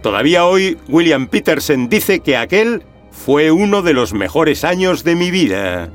Todavía 0.05 0.45
hoy, 0.45 0.77
William 0.87 1.29
Peterson 1.29 1.88
dice 1.88 2.21
que 2.21 2.37
aquel 2.37 2.83
fue 3.11 3.51
uno 3.51 3.81
de 3.81 3.95
los 3.95 4.12
mejores 4.12 4.62
años 4.62 5.03
de 5.03 5.14
mi 5.14 5.31
vida. 5.31 5.88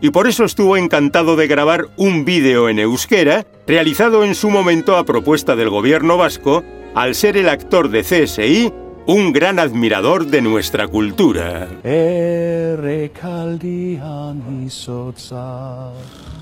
Y 0.00 0.10
por 0.10 0.28
eso 0.28 0.44
estuvo 0.44 0.76
encantado 0.76 1.34
de 1.34 1.48
grabar 1.48 1.88
un 1.96 2.24
vídeo 2.24 2.68
en 2.68 2.78
euskera, 2.78 3.44
realizado 3.66 4.22
en 4.22 4.36
su 4.36 4.50
momento 4.50 4.96
a 4.96 5.04
propuesta 5.04 5.56
del 5.56 5.68
gobierno 5.68 6.16
vasco, 6.16 6.62
al 6.94 7.16
ser 7.16 7.36
el 7.36 7.48
actor 7.48 7.88
de 7.88 8.02
CSI 8.02 8.72
un 9.08 9.32
gran 9.32 9.58
admirador 9.58 10.26
de 10.26 10.42
nuestra 10.42 10.86
cultura. 10.86 11.66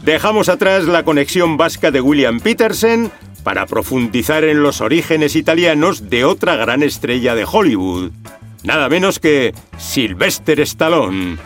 Dejamos 0.04 0.50
atrás 0.50 0.84
la 0.84 1.04
conexión 1.04 1.56
vasca 1.56 1.90
de 1.90 2.02
William 2.02 2.40
Peterson 2.40 3.10
para 3.44 3.66
profundizar 3.66 4.42
en 4.42 4.62
los 4.62 4.80
orígenes 4.80 5.36
italianos 5.36 6.10
de 6.10 6.24
otra 6.24 6.56
gran 6.56 6.82
estrella 6.82 7.36
de 7.36 7.46
Hollywood, 7.50 8.10
nada 8.64 8.88
menos 8.88 9.20
que 9.20 9.54
Sylvester 9.78 10.58
Stallone, 10.60 11.36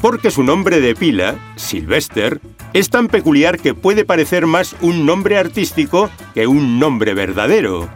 porque 0.00 0.30
su 0.30 0.44
nombre 0.44 0.80
de 0.80 0.94
pila, 0.94 1.36
Sylvester, 1.56 2.40
es 2.74 2.90
tan 2.90 3.08
peculiar 3.08 3.58
que 3.58 3.74
puede 3.74 4.04
parecer 4.04 4.46
más 4.46 4.76
un 4.82 5.06
nombre 5.06 5.38
artístico 5.38 6.10
que 6.34 6.46
un 6.46 6.78
nombre 6.78 7.14
verdadero. 7.14 7.88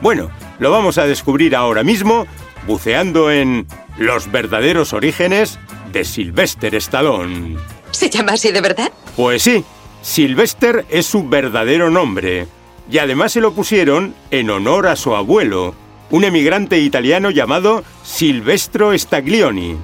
Bueno, 0.00 0.30
lo 0.60 0.70
vamos 0.70 0.96
a 0.96 1.06
descubrir 1.06 1.56
ahora 1.56 1.82
mismo 1.82 2.26
buceando 2.66 3.32
en 3.32 3.66
los 3.98 4.30
verdaderos 4.30 4.92
orígenes 4.92 5.58
de 5.92 6.04
Sylvester 6.04 6.76
Stallone. 6.76 7.56
¿Se 7.90 8.08
llama 8.08 8.32
así 8.32 8.52
de 8.52 8.60
verdad? 8.60 8.92
Pues 9.16 9.42
sí, 9.42 9.64
Sylvester 10.02 10.86
es 10.88 11.06
su 11.06 11.28
verdadero 11.28 11.90
nombre. 11.90 12.46
Y 12.90 12.98
además 12.98 13.32
se 13.32 13.40
lo 13.40 13.52
pusieron 13.52 14.14
en 14.30 14.50
honor 14.50 14.86
a 14.86 14.96
su 14.96 15.14
abuelo, 15.14 15.74
un 16.10 16.24
emigrante 16.24 16.78
italiano 16.78 17.30
llamado 17.30 17.84
Silvestro 18.02 18.96
Staglioni. 18.96 19.76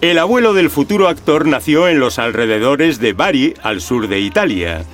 El 0.00 0.18
abuelo 0.18 0.52
del 0.52 0.68
futuro 0.68 1.08
actor 1.08 1.46
nació 1.46 1.88
en 1.88 1.98
los 1.98 2.18
alrededores 2.18 3.00
de 3.00 3.14
Bari, 3.14 3.54
al 3.62 3.80
sur 3.80 4.08
de 4.08 4.20
Italia, 4.20 4.84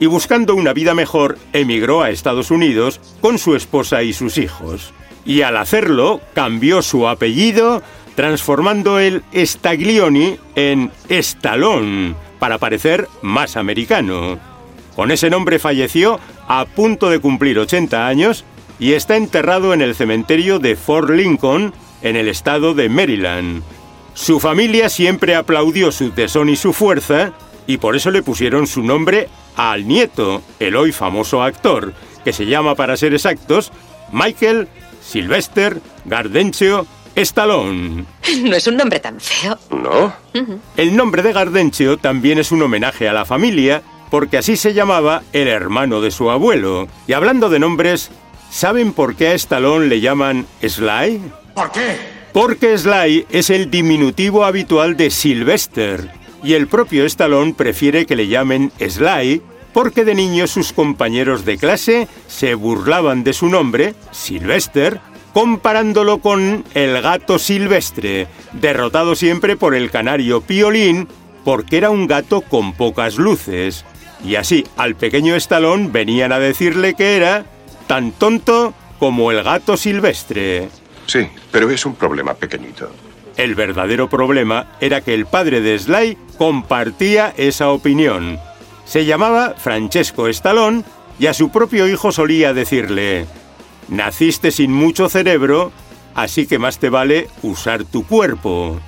y 0.00 0.06
buscando 0.06 0.56
una 0.56 0.72
vida 0.72 0.94
mejor 0.94 1.38
emigró 1.52 2.02
a 2.02 2.10
Estados 2.10 2.50
Unidos 2.50 3.00
con 3.20 3.38
su 3.38 3.54
esposa 3.54 4.02
y 4.02 4.12
sus 4.12 4.38
hijos. 4.38 4.92
Y 5.24 5.42
al 5.42 5.56
hacerlo 5.56 6.20
cambió 6.34 6.82
su 6.82 7.06
apellido 7.06 7.82
transformando 8.16 8.98
el 8.98 9.22
Staglioni 9.32 10.38
en 10.56 10.90
Stallone 11.08 12.14
para 12.40 12.58
parecer 12.58 13.06
más 13.22 13.56
americano. 13.56 14.55
Con 14.96 15.10
ese 15.10 15.28
nombre 15.28 15.58
falleció 15.58 16.18
a 16.48 16.64
punto 16.64 17.10
de 17.10 17.20
cumplir 17.20 17.58
80 17.58 18.06
años 18.06 18.44
y 18.78 18.94
está 18.94 19.16
enterrado 19.16 19.74
en 19.74 19.82
el 19.82 19.94
cementerio 19.94 20.58
de 20.58 20.74
Fort 20.74 21.10
Lincoln, 21.10 21.74
en 22.02 22.16
el 22.16 22.28
estado 22.28 22.74
de 22.74 22.88
Maryland. 22.88 23.62
Su 24.14 24.40
familia 24.40 24.88
siempre 24.88 25.34
aplaudió 25.34 25.92
su 25.92 26.10
tesón 26.10 26.48
y 26.48 26.56
su 26.56 26.72
fuerza 26.72 27.32
y 27.66 27.76
por 27.76 27.94
eso 27.94 28.10
le 28.10 28.22
pusieron 28.22 28.66
su 28.66 28.82
nombre 28.82 29.28
al 29.56 29.86
nieto, 29.86 30.42
el 30.60 30.76
hoy 30.76 30.92
famoso 30.92 31.42
actor, 31.42 31.92
que 32.24 32.32
se 32.32 32.46
llama 32.46 32.74
para 32.74 32.96
ser 32.96 33.12
exactos 33.12 33.72
Michael 34.12 34.68
Sylvester 35.02 35.80
Gardencio 36.06 36.86
Stallone. 37.14 38.04
No 38.42 38.56
es 38.56 38.66
un 38.66 38.76
nombre 38.76 39.00
tan 39.00 39.20
feo. 39.20 39.58
¿No? 39.70 40.12
El 40.76 40.96
nombre 40.96 41.22
de 41.22 41.32
Gardencio 41.32 41.96
también 41.96 42.38
es 42.38 42.52
un 42.52 42.62
homenaje 42.62 43.08
a 43.08 43.12
la 43.12 43.24
familia, 43.24 43.82
porque 44.10 44.38
así 44.38 44.56
se 44.56 44.74
llamaba 44.74 45.22
el 45.32 45.48
hermano 45.48 46.00
de 46.00 46.10
su 46.10 46.30
abuelo. 46.30 46.88
Y 47.06 47.12
hablando 47.12 47.48
de 47.48 47.58
nombres, 47.58 48.10
¿saben 48.50 48.92
por 48.92 49.16
qué 49.16 49.28
a 49.28 49.34
Stallone 49.34 49.86
le 49.86 50.00
llaman 50.00 50.46
Sly? 50.62 51.20
¿Por 51.54 51.72
qué? 51.72 51.96
Porque 52.32 52.76
Sly 52.76 53.26
es 53.30 53.50
el 53.50 53.70
diminutivo 53.70 54.44
habitual 54.44 54.96
de 54.96 55.10
Sylvester, 55.10 56.10
y 56.42 56.54
el 56.54 56.68
propio 56.68 57.04
Stallone 57.06 57.54
prefiere 57.54 58.06
que 58.06 58.16
le 58.16 58.28
llamen 58.28 58.72
Sly 58.78 59.42
porque 59.76 60.06
de 60.06 60.14
niño 60.14 60.46
sus 60.46 60.72
compañeros 60.72 61.44
de 61.44 61.58
clase 61.58 62.08
se 62.28 62.54
burlaban 62.54 63.24
de 63.24 63.34
su 63.34 63.48
nombre, 63.48 63.94
Sylvester, 64.10 65.00
comparándolo 65.34 66.16
con 66.16 66.64
el 66.72 67.02
gato 67.02 67.38
silvestre, 67.38 68.26
derrotado 68.54 69.14
siempre 69.14 69.54
por 69.54 69.74
el 69.74 69.90
canario 69.90 70.40
Piolín, 70.40 71.06
porque 71.44 71.76
era 71.76 71.90
un 71.90 72.06
gato 72.06 72.40
con 72.40 72.72
pocas 72.72 73.18
luces. 73.18 73.84
Y 74.24 74.36
así 74.36 74.64
al 74.76 74.96
pequeño 74.96 75.34
Estalón 75.34 75.92
venían 75.92 76.32
a 76.32 76.38
decirle 76.38 76.94
que 76.94 77.16
era 77.16 77.44
tan 77.86 78.12
tonto 78.12 78.74
como 78.98 79.30
el 79.30 79.42
gato 79.42 79.76
silvestre. 79.76 80.68
Sí, 81.06 81.28
pero 81.52 81.70
es 81.70 81.86
un 81.86 81.94
problema 81.94 82.34
pequeñito. 82.34 82.90
El 83.36 83.54
verdadero 83.54 84.08
problema 84.08 84.72
era 84.80 85.02
que 85.02 85.14
el 85.14 85.26
padre 85.26 85.60
de 85.60 85.78
Sly 85.78 86.16
compartía 86.38 87.34
esa 87.36 87.70
opinión. 87.70 88.38
Se 88.86 89.04
llamaba 89.04 89.54
Francesco 89.58 90.26
Estalón 90.26 90.84
y 91.18 91.26
a 91.26 91.34
su 91.34 91.50
propio 91.50 91.86
hijo 91.88 92.12
solía 92.12 92.54
decirle, 92.54 93.26
Naciste 93.88 94.50
sin 94.50 94.72
mucho 94.72 95.08
cerebro, 95.08 95.70
así 96.14 96.46
que 96.46 96.58
más 96.58 96.78
te 96.78 96.88
vale 96.88 97.28
usar 97.42 97.84
tu 97.84 98.04
cuerpo. 98.06 98.80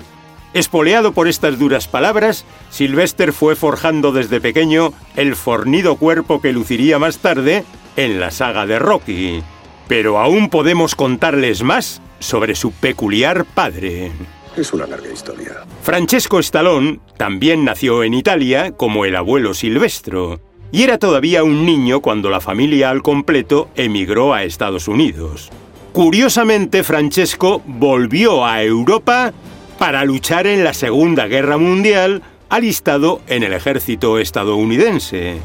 Espoleado 0.53 1.11
por 1.11 1.27
estas 1.27 1.59
duras 1.59 1.87
palabras, 1.87 2.43
Sylvester 2.71 3.33
fue 3.33 3.55
forjando 3.55 4.11
desde 4.11 4.41
pequeño 4.41 4.93
el 5.15 5.35
fornido 5.35 5.95
cuerpo 5.95 6.41
que 6.41 6.53
luciría 6.53 6.97
más 6.97 7.19
tarde 7.19 7.63
en 7.95 8.19
la 8.19 8.31
saga 8.31 8.65
de 8.65 8.79
Rocky. 8.79 9.43
Pero 9.87 10.17
aún 10.17 10.49
podemos 10.49 10.95
contarles 10.95 11.61
más 11.61 12.01
sobre 12.19 12.55
su 12.55 12.71
peculiar 12.71 13.45
padre. 13.45 14.11
Es 14.57 14.73
una 14.73 14.87
larga 14.87 15.11
historia. 15.11 15.63
Francesco 15.83 16.39
Stallone 16.39 16.99
también 17.17 17.63
nació 17.63 18.03
en 18.03 18.15
Italia 18.15 18.71
como 18.71 19.05
el 19.05 19.15
abuelo 19.15 19.53
Silvestro 19.53 20.41
y 20.71 20.83
era 20.83 20.97
todavía 20.97 21.43
un 21.43 21.65
niño 21.65 22.01
cuando 22.01 22.29
la 22.29 22.41
familia 22.41 22.89
al 22.89 23.01
completo 23.01 23.69
emigró 23.75 24.33
a 24.33 24.43
Estados 24.43 24.87
Unidos. 24.87 25.49
Curiosamente, 25.93 26.83
Francesco 26.83 27.61
volvió 27.65 28.45
a 28.45 28.63
Europa 28.63 29.33
para 29.79 30.03
luchar 30.03 30.45
en 30.45 30.65
la 30.65 30.73
Segunda 30.73 31.27
Guerra 31.27 31.57
Mundial 31.57 32.21
alistado 32.49 33.21
en 33.27 33.43
el 33.43 33.53
ejército 33.53 34.19
estadounidense. 34.19 35.37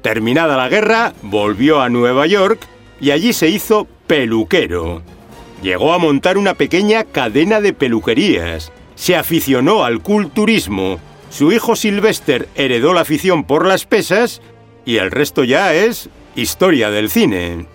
Terminada 0.00 0.56
la 0.56 0.70
guerra, 0.70 1.12
volvió 1.22 1.82
a 1.82 1.90
Nueva 1.90 2.26
York 2.26 2.66
y 2.98 3.10
allí 3.10 3.34
se 3.34 3.48
hizo 3.48 3.86
peluquero. 4.06 5.02
Llegó 5.62 5.92
a 5.92 5.98
montar 5.98 6.38
una 6.38 6.54
pequeña 6.54 7.04
cadena 7.04 7.60
de 7.60 7.74
peluquerías. 7.74 8.72
Se 8.94 9.16
aficionó 9.16 9.84
al 9.84 10.00
culturismo. 10.00 10.98
Su 11.28 11.52
hijo 11.52 11.76
Sylvester 11.76 12.48
heredó 12.54 12.94
la 12.94 13.02
afición 13.02 13.44
por 13.44 13.66
las 13.66 13.84
pesas 13.84 14.40
y 14.86 14.96
el 14.96 15.10
resto 15.10 15.44
ya 15.44 15.74
es 15.74 16.08
historia 16.36 16.90
del 16.90 17.10
cine. 17.10 17.66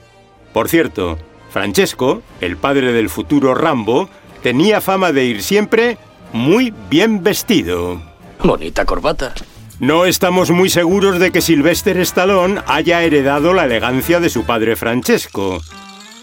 Por 0.53 0.69
cierto, 0.69 1.19
Francesco, 1.51 2.23
el 2.41 2.57
padre 2.57 2.93
del 2.93 3.09
futuro 3.09 3.53
Rambo, 3.53 4.09
tenía 4.41 4.81
fama 4.81 5.11
de 5.11 5.25
ir 5.25 5.43
siempre 5.43 5.97
muy 6.33 6.73
bien 6.89 7.23
vestido. 7.23 8.01
Bonita 8.43 8.85
corbata. 8.85 9.33
No 9.79 10.05
estamos 10.05 10.51
muy 10.51 10.69
seguros 10.69 11.19
de 11.19 11.31
que 11.31 11.41
Sylvester 11.41 11.97
Stallone 11.99 12.61
haya 12.67 13.01
heredado 13.01 13.53
la 13.53 13.65
elegancia 13.65 14.19
de 14.19 14.29
su 14.29 14.43
padre 14.43 14.75
Francesco. 14.75 15.61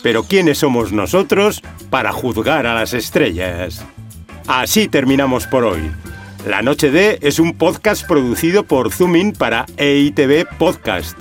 Pero 0.02 0.24
¿quiénes 0.24 0.58
somos 0.58 0.92
nosotros 0.92 1.62
para 1.88 2.12
juzgar 2.12 2.66
a 2.66 2.74
las 2.74 2.92
estrellas? 2.92 3.84
Así 4.46 4.88
terminamos 4.88 5.46
por 5.46 5.64
hoy. 5.64 5.90
La 6.46 6.62
Noche 6.62 6.90
D 6.90 7.18
es 7.22 7.40
un 7.40 7.54
podcast 7.54 8.06
producido 8.06 8.62
por 8.62 8.92
Zoomin 8.92 9.32
para 9.32 9.66
EITV 9.78 10.46
Podcast. 10.58 11.20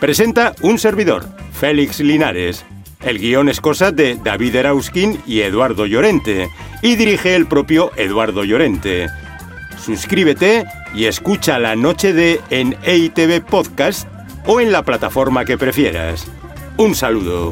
Presenta 0.00 0.54
un 0.62 0.78
servidor, 0.78 1.28
Félix 1.52 2.00
Linares. 2.00 2.64
El 3.04 3.18
guion 3.18 3.48
es 3.48 3.60
cosa 3.60 3.90
de 3.90 4.18
David 4.22 4.54
Erauskin 4.56 5.20
y 5.26 5.40
Eduardo 5.40 5.86
Llorente, 5.86 6.48
y 6.82 6.96
dirige 6.96 7.34
el 7.34 7.46
propio 7.46 7.90
Eduardo 7.96 8.44
Llorente. 8.44 9.08
Suscríbete 9.84 10.64
y 10.94 11.06
escucha 11.06 11.58
La 11.58 11.74
Noche 11.74 12.12
D 12.12 12.40
en 12.50 12.76
EITV 12.84 13.44
Podcast 13.44 14.08
o 14.46 14.60
en 14.60 14.72
la 14.72 14.82
plataforma 14.82 15.44
que 15.44 15.58
prefieras. 15.58 16.26
Un 16.76 16.94
saludo. 16.94 17.50